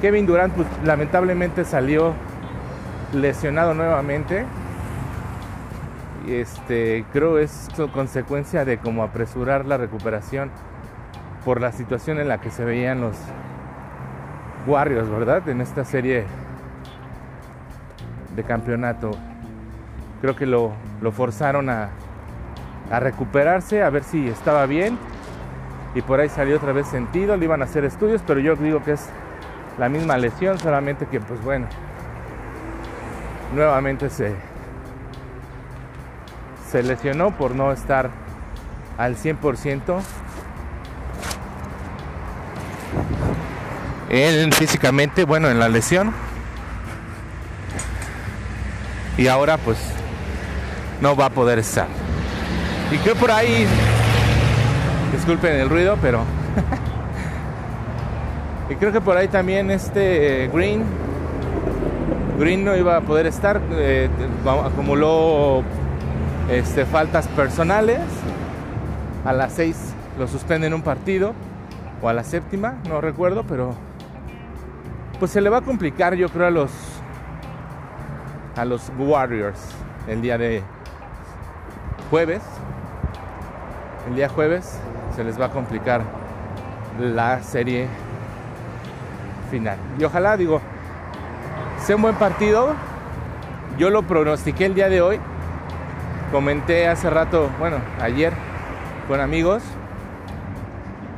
Kevin 0.00 0.26
Durant 0.26 0.52
pues, 0.54 0.66
lamentablemente 0.84 1.64
salió 1.64 2.14
lesionado 3.12 3.74
nuevamente 3.74 4.44
este, 6.28 7.04
creo 7.12 7.38
es 7.38 7.68
consecuencia 7.92 8.64
de 8.64 8.78
como 8.78 9.02
apresurar 9.02 9.66
la 9.66 9.76
recuperación 9.76 10.50
por 11.44 11.60
la 11.60 11.72
situación 11.72 12.20
en 12.20 12.28
la 12.28 12.40
que 12.40 12.50
se 12.50 12.64
veían 12.64 13.00
los 13.00 13.16
Warriors, 14.66 15.10
¿verdad? 15.10 15.48
En 15.48 15.60
esta 15.60 15.84
serie 15.84 16.24
de 18.36 18.44
campeonato. 18.44 19.10
Creo 20.22 20.36
que 20.36 20.46
lo, 20.46 20.72
forzaron 21.10 21.68
a, 21.68 21.90
recuperarse, 22.90 23.82
a 23.82 23.90
ver 23.90 24.04
si 24.04 24.28
estaba 24.28 24.66
bien. 24.66 24.96
Y 25.96 26.02
por 26.02 26.20
ahí 26.20 26.28
salió 26.28 26.56
otra 26.56 26.72
vez 26.72 26.86
sentido, 26.86 27.36
le 27.36 27.44
iban 27.44 27.60
a 27.60 27.64
hacer 27.64 27.84
estudios, 27.84 28.22
pero 28.24 28.38
yo 28.38 28.54
digo 28.54 28.84
que 28.84 28.92
es 28.92 29.08
la 29.78 29.88
misma 29.88 30.16
lesión, 30.16 30.60
solamente 30.60 31.06
que 31.06 31.20
pues 31.20 31.42
bueno, 31.42 31.66
nuevamente 33.52 34.10
se, 34.10 34.36
se 36.70 36.84
lesionó 36.84 37.32
por 37.32 37.56
no 37.56 37.72
estar 37.72 38.10
al 38.98 39.16
100%. 39.16 40.00
Él 44.08 44.52
físicamente, 44.54 45.24
bueno, 45.24 45.48
en 45.48 45.58
la 45.58 45.68
lesión. 45.68 46.14
Y 49.18 49.26
ahora 49.26 49.58
pues 49.58 49.78
no 51.02 51.14
va 51.14 51.26
a 51.26 51.30
poder 51.30 51.58
estar. 51.58 51.88
Y 52.90 52.96
que 52.98 53.14
por 53.14 53.30
ahí 53.30 53.66
Disculpen 55.12 55.54
el 55.54 55.68
ruido, 55.68 55.98
pero... 56.00 56.20
y 58.70 58.74
creo 58.76 58.92
que 58.92 59.00
por 59.00 59.16
ahí 59.16 59.28
también 59.28 59.70
este 59.70 60.48
Green... 60.52 60.84
Green 62.38 62.64
no 62.64 62.74
iba 62.74 62.96
a 62.96 63.02
poder 63.02 63.26
estar, 63.26 63.60
eh, 63.72 64.08
acumuló 64.64 65.62
este, 66.50 66.86
faltas 66.86 67.28
personales. 67.28 68.00
A 69.24 69.34
las 69.34 69.52
6 69.52 69.76
lo 70.18 70.26
suspenden 70.26 70.72
un 70.72 70.82
partido, 70.82 71.34
o 72.00 72.08
a 72.08 72.14
la 72.14 72.24
séptima, 72.24 72.78
no 72.88 73.00
recuerdo, 73.00 73.44
pero 73.44 73.74
pues 75.20 75.30
se 75.30 75.40
le 75.40 75.50
va 75.50 75.58
a 75.58 75.62
complicar, 75.62 76.14
yo 76.14 76.28
creo, 76.30 76.46
a 76.46 76.50
los 76.50 76.70
a 78.56 78.64
los 78.64 78.90
Warriors 78.98 79.60
el 80.08 80.20
día 80.20 80.36
de 80.36 80.62
jueves. 82.12 82.42
El 84.06 84.16
día 84.16 84.28
jueves 84.28 84.78
se 85.16 85.24
les 85.24 85.40
va 85.40 85.46
a 85.46 85.48
complicar 85.48 86.02
la 87.00 87.42
serie 87.42 87.88
final. 89.50 89.78
Y 89.98 90.04
ojalá, 90.04 90.36
digo, 90.36 90.60
sea 91.78 91.96
un 91.96 92.02
buen 92.02 92.16
partido. 92.16 92.74
Yo 93.78 93.88
lo 93.88 94.02
pronostiqué 94.02 94.66
el 94.66 94.74
día 94.74 94.90
de 94.90 95.00
hoy. 95.00 95.20
Comenté 96.30 96.86
hace 96.86 97.08
rato, 97.08 97.48
bueno, 97.58 97.78
ayer 97.98 98.34
con 99.08 99.18
amigos 99.18 99.62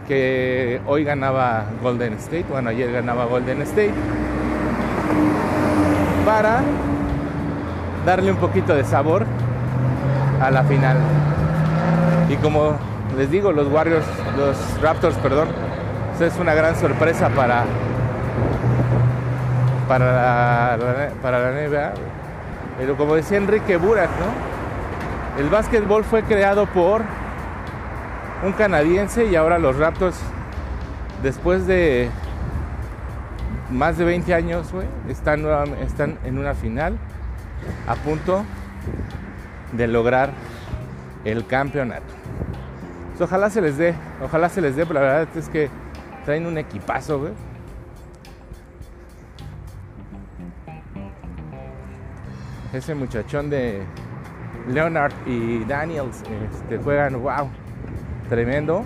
que 0.07 0.81
hoy 0.87 1.03
ganaba 1.03 1.65
Golden 1.83 2.13
State, 2.15 2.47
bueno, 2.49 2.71
ayer 2.71 2.93
ganaba 2.93 3.25
Golden 3.25 3.63
State, 3.63 3.95
para 6.25 6.63
darle 8.07 8.31
un 8.31 8.37
poquito 8.37 8.77
de 8.77 8.85
sabor 8.85 9.27
a 10.41 10.51
la 10.51 10.65
final. 10.65 10.97
Y 12.29 12.37
como 12.37 12.77
les 13.17 13.31
digo, 13.31 13.53
los 13.53 13.69
Warriors, 13.69 14.07
los 14.37 14.81
Raptors, 14.81 15.17
perdón, 15.17 15.49
es 16.21 16.39
una 16.39 16.55
gran 16.55 16.77
sorpresa 16.77 17.29
para 17.31 17.65
para 19.89 20.77
la, 20.77 21.11
para 21.21 21.39
la 21.39 21.69
NBA. 21.69 21.93
Pero 22.79 22.97
como 22.97 23.15
decía 23.15 23.39
Enrique 23.39 23.77
Burak, 23.77 24.11
¿no? 24.11 25.43
El 25.43 25.49
básquetbol 25.51 26.05
fue 26.05 26.23
creado 26.23 26.67
por 26.67 27.03
un 28.45 28.53
canadiense 28.53 29.27
y 29.27 29.37
ahora 29.37 29.59
los 29.59 29.77
Raptors, 29.77 30.17
después 31.23 31.67
de 31.67 32.09
más 33.71 33.97
de 33.99 34.05
20 34.05 34.35
años, 34.35 34.73
están, 35.09 35.45
están 35.81 36.19
en 36.25 36.39
una 36.39 36.55
final 36.55 36.97
a 37.89 37.95
punto 37.95 38.45
de 39.77 39.87
lograr 39.87 40.31
el 41.25 41.47
campeonato. 41.47 42.15
Pues 43.11 43.23
ojalá 43.23 43.51
se 43.51 43.61
les 43.61 43.77
dé, 43.77 43.95
ojalá 44.23 44.49
se 44.49 44.61
les 44.61 44.77
dé, 44.77 44.87
pero 44.87 45.01
la 45.01 45.07
verdad 45.07 45.29
es 45.37 45.49
que 45.49 45.71
traen 46.25 46.47
un 46.47 46.59
equipazo, 46.59 47.21
güey. 47.21 47.33
Ese 52.73 52.95
muchachón 52.95 53.51
de 53.51 53.83
Leonard 54.69 55.13
y 55.27 55.65
Daniels 55.65 56.23
este, 56.53 56.79
juegan, 56.79 57.23
wow, 57.23 57.49
tremendo. 58.29 58.83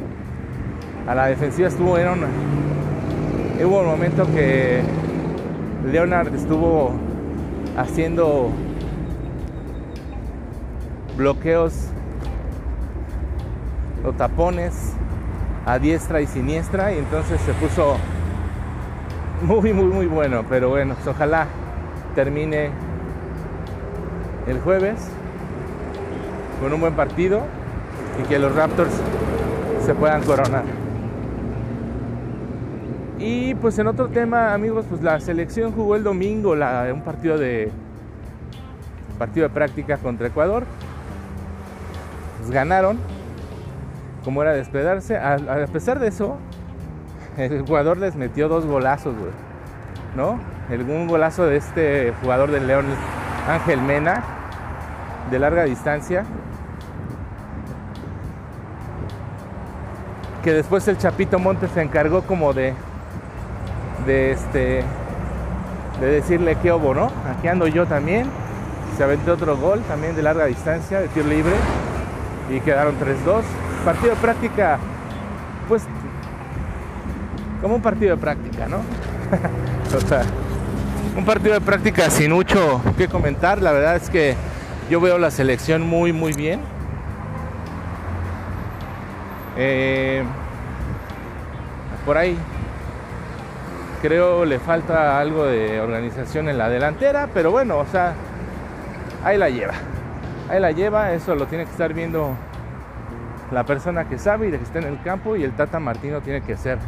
A 1.07 1.15
la 1.15 1.27
defensiva 1.27 1.69
estuvo, 1.69 1.97
era 1.97 2.15
hubo 3.65 3.81
un 3.81 3.87
momento 3.87 4.27
que 4.35 4.83
Leonard 5.91 6.35
estuvo 6.35 6.93
haciendo 7.79 8.51
bloqueos 11.19 11.75
o 14.07 14.13
tapones 14.13 14.95
a 15.67 15.79
diestra 15.79 16.23
y 16.23 16.27
siniestra 16.27 16.95
y 16.95 16.99
entonces 16.99 17.39
se 17.43 17.53
puso 17.53 17.99
muy 19.43 19.75
muy 19.75 19.85
muy 19.85 20.07
bueno 20.07 20.45
pero 20.49 20.71
bueno 20.71 20.95
pues 20.95 21.07
ojalá 21.09 21.47
termine 22.15 22.71
el 24.47 24.61
jueves 24.61 24.97
con 26.61 26.73
un 26.73 26.81
buen 26.81 26.95
partido 26.95 27.43
y 28.21 28.27
que 28.29 28.39
los 28.39 28.55
Raptors 28.55 28.93
se 29.85 29.95
puedan 29.95 30.23
coronar. 30.23 30.65
Y 33.19 33.55
pues 33.57 33.79
en 33.79 33.87
otro 33.87 34.09
tema, 34.09 34.55
amigos, 34.55 34.87
pues 34.89 35.03
la 35.03 35.19
selección 35.21 35.73
jugó 35.73 35.97
el 35.97 36.05
domingo 36.05 36.53
un 36.53 37.03
partido 37.03 37.37
de 37.37 37.71
partido 39.19 39.49
de 39.49 39.55
práctica 39.55 39.97
contra 39.97 40.29
Ecuador. 40.29 40.65
Ganaron, 42.51 42.99
como 44.25 44.43
era 44.43 44.53
de. 44.53 44.63
A, 45.17 45.67
pesar 45.73 45.99
de 45.99 46.09
eso, 46.09 46.37
el 47.37 47.61
Ecuador 47.61 47.99
les 47.99 48.17
metió 48.17 48.49
dos 48.49 48.67
golazos. 48.67 49.15
¿No? 50.17 50.39
Un 50.71 51.07
golazo 51.07 51.47
de 51.47 51.57
este 51.57 52.13
jugador 52.21 52.51
del 52.51 52.67
León, 52.67 52.87
Ángel 53.49 53.81
Mena, 53.81 54.23
de 55.31 55.39
larga 55.39 55.65
distancia, 55.65 56.25
que 60.43 60.53
después 60.53 60.87
el 60.89 60.99
Chapito 60.99 61.39
Montes 61.39 61.71
se 61.71 61.83
encargó 61.83 62.23
como 62.23 62.53
de 62.53 62.75
de 64.07 64.33
este 64.33 64.85
de 66.01 66.07
decirle 66.07 66.57
que 66.57 66.71
obo, 66.71 66.95
¿no? 66.95 67.11
Aquí 67.37 67.49
ando 67.49 67.67
yo 67.67 67.87
también. 67.87 68.27
Se 68.97 69.05
aventó 69.05 69.35
otro 69.35 69.57
gol 69.57 69.83
también 69.83 70.17
de 70.17 70.23
larga 70.23 70.47
distancia, 70.47 71.01
de 71.01 71.09
tiro 71.09 71.29
libre 71.29 71.53
y 72.51 72.61
quedaron 72.61 72.95
3-2. 72.99 73.43
Partido 73.85 74.15
de 74.15 74.21
práctica 74.21 74.79
pues 75.69 75.83
como 77.61 77.75
un 77.75 77.83
partido 77.83 78.17
de 78.17 78.21
práctica, 78.21 78.67
¿no? 78.69 78.79
o 79.97 80.01
sea, 80.01 80.23
un 81.17 81.25
partido 81.25 81.55
de 81.55 81.61
práctica 81.61 82.09
sin 82.11 82.33
mucho 82.33 82.81
que 82.97 83.09
comentar, 83.09 83.61
la 83.61 83.73
verdad 83.73 83.97
es 83.97 84.09
que 84.09 84.35
yo 84.89 85.01
veo 85.01 85.19
la 85.19 85.31
selección 85.31 85.83
muy 85.83 86.13
muy 86.13 86.33
bien 86.33 86.61
eh, 89.57 90.23
por 92.07 92.17
ahí 92.17 92.39
creo 94.01 94.45
le 94.45 94.59
falta 94.61 95.19
algo 95.19 95.45
de 95.45 95.81
organización 95.81 96.49
en 96.49 96.59
la 96.59 96.69
delantera, 96.69 97.29
pero 97.35 97.51
bueno, 97.51 97.79
o 97.79 97.87
sea, 97.87 98.15
ahí 99.25 99.37
la 99.37 99.51
lleva. 99.51 99.75
Ahí 100.49 100.61
la 100.61 100.73
lleva, 100.73 101.13
eso 101.13 101.35
lo 101.35 101.47
tiene 101.47 101.65
que 101.65 101.71
estar 101.71 101.93
viendo 101.93 102.31
la 103.51 103.65
persona 103.65 104.09
que 104.09 104.19
sabe 104.19 104.49
y 104.49 104.51
de 104.51 104.59
que 104.59 104.65
está 104.65 104.79
en 104.79 104.87
el 104.87 105.03
campo 105.03 105.37
y 105.37 105.43
el 105.43 105.53
Tata 105.53 105.79
Martino 105.79 106.21
tiene 106.21 106.43
que 106.43 106.55
hacer 106.55 106.79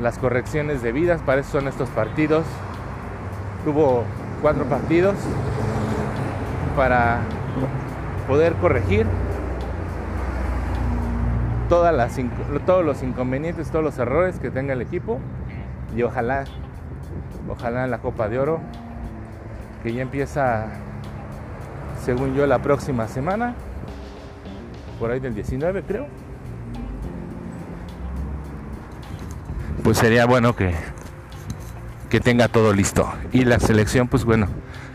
las 0.00 0.18
correcciones 0.18 0.82
debidas, 0.82 1.20
para 1.22 1.40
eso 1.40 1.52
son 1.52 1.68
estos 1.68 1.88
partidos. 1.90 2.44
Tuvo 3.64 4.04
cuatro 4.40 4.64
partidos 4.64 5.14
para 6.76 7.20
poder 8.26 8.54
corregir 8.54 9.06
todas 11.68 11.94
las, 11.94 12.18
todos 12.66 12.84
los 12.84 13.02
inconvenientes, 13.02 13.70
todos 13.70 13.84
los 13.84 13.98
errores 13.98 14.38
que 14.38 14.50
tenga 14.50 14.72
el 14.72 14.80
equipo 14.80 15.20
y 15.96 16.02
ojalá, 16.02 16.44
ojalá 17.48 17.86
la 17.86 17.98
Copa 17.98 18.28
de 18.28 18.38
Oro, 18.38 18.60
que 19.82 19.92
ya 19.92 20.02
empieza, 20.02 20.66
según 22.10 22.34
yo, 22.34 22.44
la 22.44 22.58
próxima 22.58 23.06
semana, 23.06 23.54
por 24.98 25.12
ahí 25.12 25.20
del 25.20 25.32
19 25.32 25.84
creo. 25.84 26.08
Pues 29.84 29.98
sería 29.98 30.26
bueno 30.26 30.56
que, 30.56 30.74
que 32.08 32.18
tenga 32.18 32.48
todo 32.48 32.72
listo. 32.72 33.08
Y 33.30 33.44
la 33.44 33.60
selección, 33.60 34.08
pues 34.08 34.24
bueno, 34.24 34.48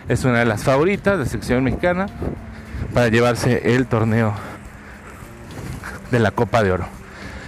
es 0.10 0.26
una 0.26 0.40
de 0.40 0.46
las 0.46 0.66
favoritas 0.66 1.18
de 1.18 1.26
selección 1.26 1.64
mexicana 1.64 2.08
para 2.94 3.08
llevarse 3.08 3.74
el 3.74 3.88
torneo 3.88 4.34
de 6.12 6.20
la 6.20 6.32
Copa 6.32 6.64
de 6.64 6.74
Oro. 6.74 6.86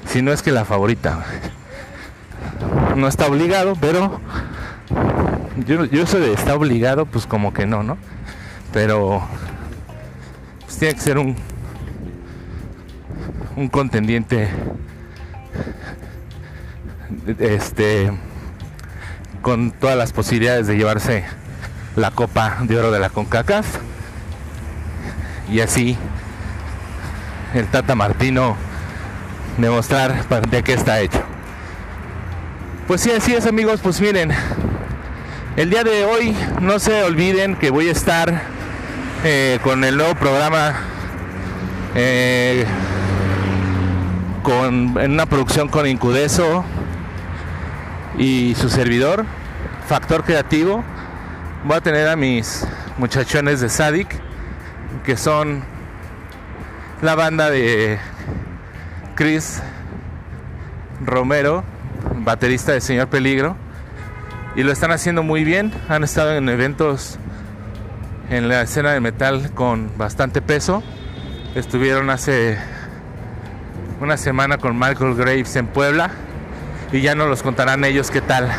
Si 0.05 0.21
no 0.21 0.31
es 0.31 0.43
que 0.43 0.53
la 0.53 0.63
favorita. 0.63 1.25
No 2.95 3.09
está 3.09 3.27
obligado, 3.27 3.73
pero 3.81 4.21
yo, 5.65 5.83
yo 5.83 6.05
de 6.05 6.31
está 6.31 6.55
obligado, 6.55 7.05
pues 7.05 7.27
como 7.27 7.53
que 7.53 7.65
no, 7.65 7.83
¿no? 7.83 7.97
Pero 8.71 9.27
tiene 10.79 10.93
que 10.93 11.01
ser 11.01 11.17
un 11.17 11.35
un 13.57 13.69
contendiente 13.69 14.49
este 17.39 18.11
con 19.41 19.71
todas 19.71 19.97
las 19.97 20.13
posibilidades 20.13 20.67
de 20.67 20.77
llevarse 20.77 21.25
la 21.95 22.11
copa 22.11 22.57
de 22.61 22.77
oro 22.77 22.91
de 22.91 22.99
la 22.99 23.09
CONCACAF 23.09 23.65
y 25.49 25.61
así 25.61 25.97
el 27.55 27.65
Tata 27.67 27.95
Martino 27.95 28.55
demostrar 29.57 30.27
de 30.49 30.63
qué 30.63 30.73
está 30.73 30.99
hecho. 30.99 31.21
Pues 32.87 33.01
sí, 33.01 33.11
así 33.11 33.33
es 33.33 33.47
amigos, 33.47 33.79
pues 33.81 33.99
miren, 33.99 34.31
el 35.55 35.69
día 35.71 35.83
de 35.83 36.05
hoy 36.05 36.35
no 36.61 36.77
se 36.77 37.03
olviden 37.03 37.55
que 37.55 37.71
voy 37.71 37.89
a 37.89 37.91
estar 37.91 38.56
eh, 39.23 39.59
con 39.63 39.83
el 39.83 39.97
nuevo 39.97 40.15
programa 40.15 40.75
eh, 41.95 42.65
con, 44.43 44.97
en 44.99 45.11
una 45.11 45.25
producción 45.25 45.67
con 45.67 45.87
Incudeso 45.87 46.63
y 48.17 48.55
su 48.55 48.69
servidor, 48.69 49.25
Factor 49.87 50.23
Creativo. 50.23 50.83
Voy 51.65 51.77
a 51.77 51.81
tener 51.81 52.07
a 52.07 52.15
mis 52.15 52.65
muchachones 52.97 53.59
de 53.61 53.69
Sadik, 53.69 54.07
que 55.03 55.17
son 55.17 55.63
la 57.01 57.15
banda 57.15 57.49
de 57.49 57.99
Chris 59.15 59.61
Romero, 61.03 61.63
baterista 62.19 62.71
de 62.71 62.81
Señor 62.81 63.07
Peligro. 63.07 63.55
Y 64.55 64.63
lo 64.63 64.71
están 64.71 64.91
haciendo 64.91 65.23
muy 65.23 65.43
bien. 65.43 65.71
Han 65.89 66.03
estado 66.03 66.35
en 66.35 66.49
eventos 66.49 67.19
en 68.29 68.49
la 68.49 68.61
escena 68.61 68.91
de 68.91 68.99
metal 68.99 69.51
con 69.53 69.91
bastante 69.97 70.41
peso. 70.41 70.83
Estuvieron 71.55 72.09
hace 72.09 72.57
una 74.01 74.17
semana 74.17 74.57
con 74.57 74.77
Michael 74.77 75.15
Graves 75.15 75.55
en 75.55 75.67
Puebla 75.67 76.11
y 76.91 77.01
ya 77.01 77.15
nos 77.15 77.29
los 77.29 77.43
contarán 77.43 77.83
ellos 77.83 78.11
qué 78.11 78.21
tal, 78.21 78.49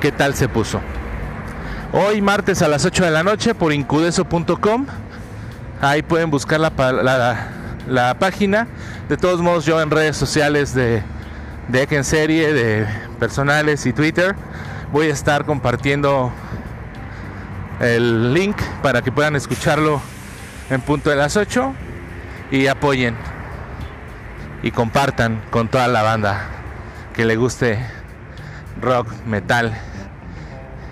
qué 0.00 0.12
tal 0.12 0.34
se 0.34 0.48
puso. 0.48 0.80
Hoy 1.92 2.20
martes 2.20 2.62
a 2.62 2.68
las 2.68 2.84
8 2.84 3.04
de 3.04 3.10
la 3.10 3.22
noche 3.22 3.54
por 3.54 3.72
incudeso.com. 3.72 4.86
Ahí 5.80 6.02
pueden 6.02 6.30
buscar 6.30 6.60
la, 6.60 6.70
la, 7.88 8.18
página. 8.18 8.68
De 9.08 9.16
todos 9.16 9.40
modos 9.40 9.64
yo 9.64 9.80
en 9.80 9.90
redes 9.90 10.16
sociales 10.16 10.74
de, 10.74 11.02
de 11.68 11.88
en 11.90 12.04
Serie, 12.04 12.52
de 12.52 12.86
personales 13.18 13.86
y 13.86 13.92
Twitter 13.92 14.36
voy 14.92 15.08
a 15.08 15.12
estar 15.12 15.44
compartiendo 15.44 16.32
el 17.80 18.34
link 18.34 18.56
para 18.82 19.02
que 19.02 19.10
puedan 19.10 19.36
escucharlo 19.36 20.00
en 20.68 20.80
punto 20.82 21.10
de 21.10 21.16
las 21.16 21.36
8 21.36 21.74
y 22.50 22.66
apoyen 22.66 23.16
y 24.62 24.70
compartan 24.70 25.42
con 25.50 25.68
toda 25.68 25.88
la 25.88 26.02
banda 26.02 26.46
que 27.14 27.24
le 27.24 27.36
guste 27.36 27.84
rock, 28.80 29.08
metal 29.26 29.76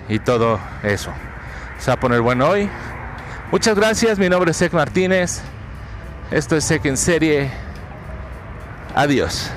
y 0.09 0.19
todo 0.19 0.59
eso. 0.83 1.11
Se 1.77 1.91
va 1.91 1.93
a 1.93 1.99
poner 1.99 2.21
bueno 2.21 2.47
hoy. 2.49 2.69
Muchas 3.51 3.75
gracias, 3.75 4.17
mi 4.17 4.27
nombre 4.27 4.51
es 4.51 4.57
Sek 4.57 4.73
Martínez. 4.73 5.41
Esto 6.31 6.55
es 6.55 6.63
Sek 6.63 6.85
en 6.85 6.97
serie. 6.97 7.51
Adiós. 8.95 9.51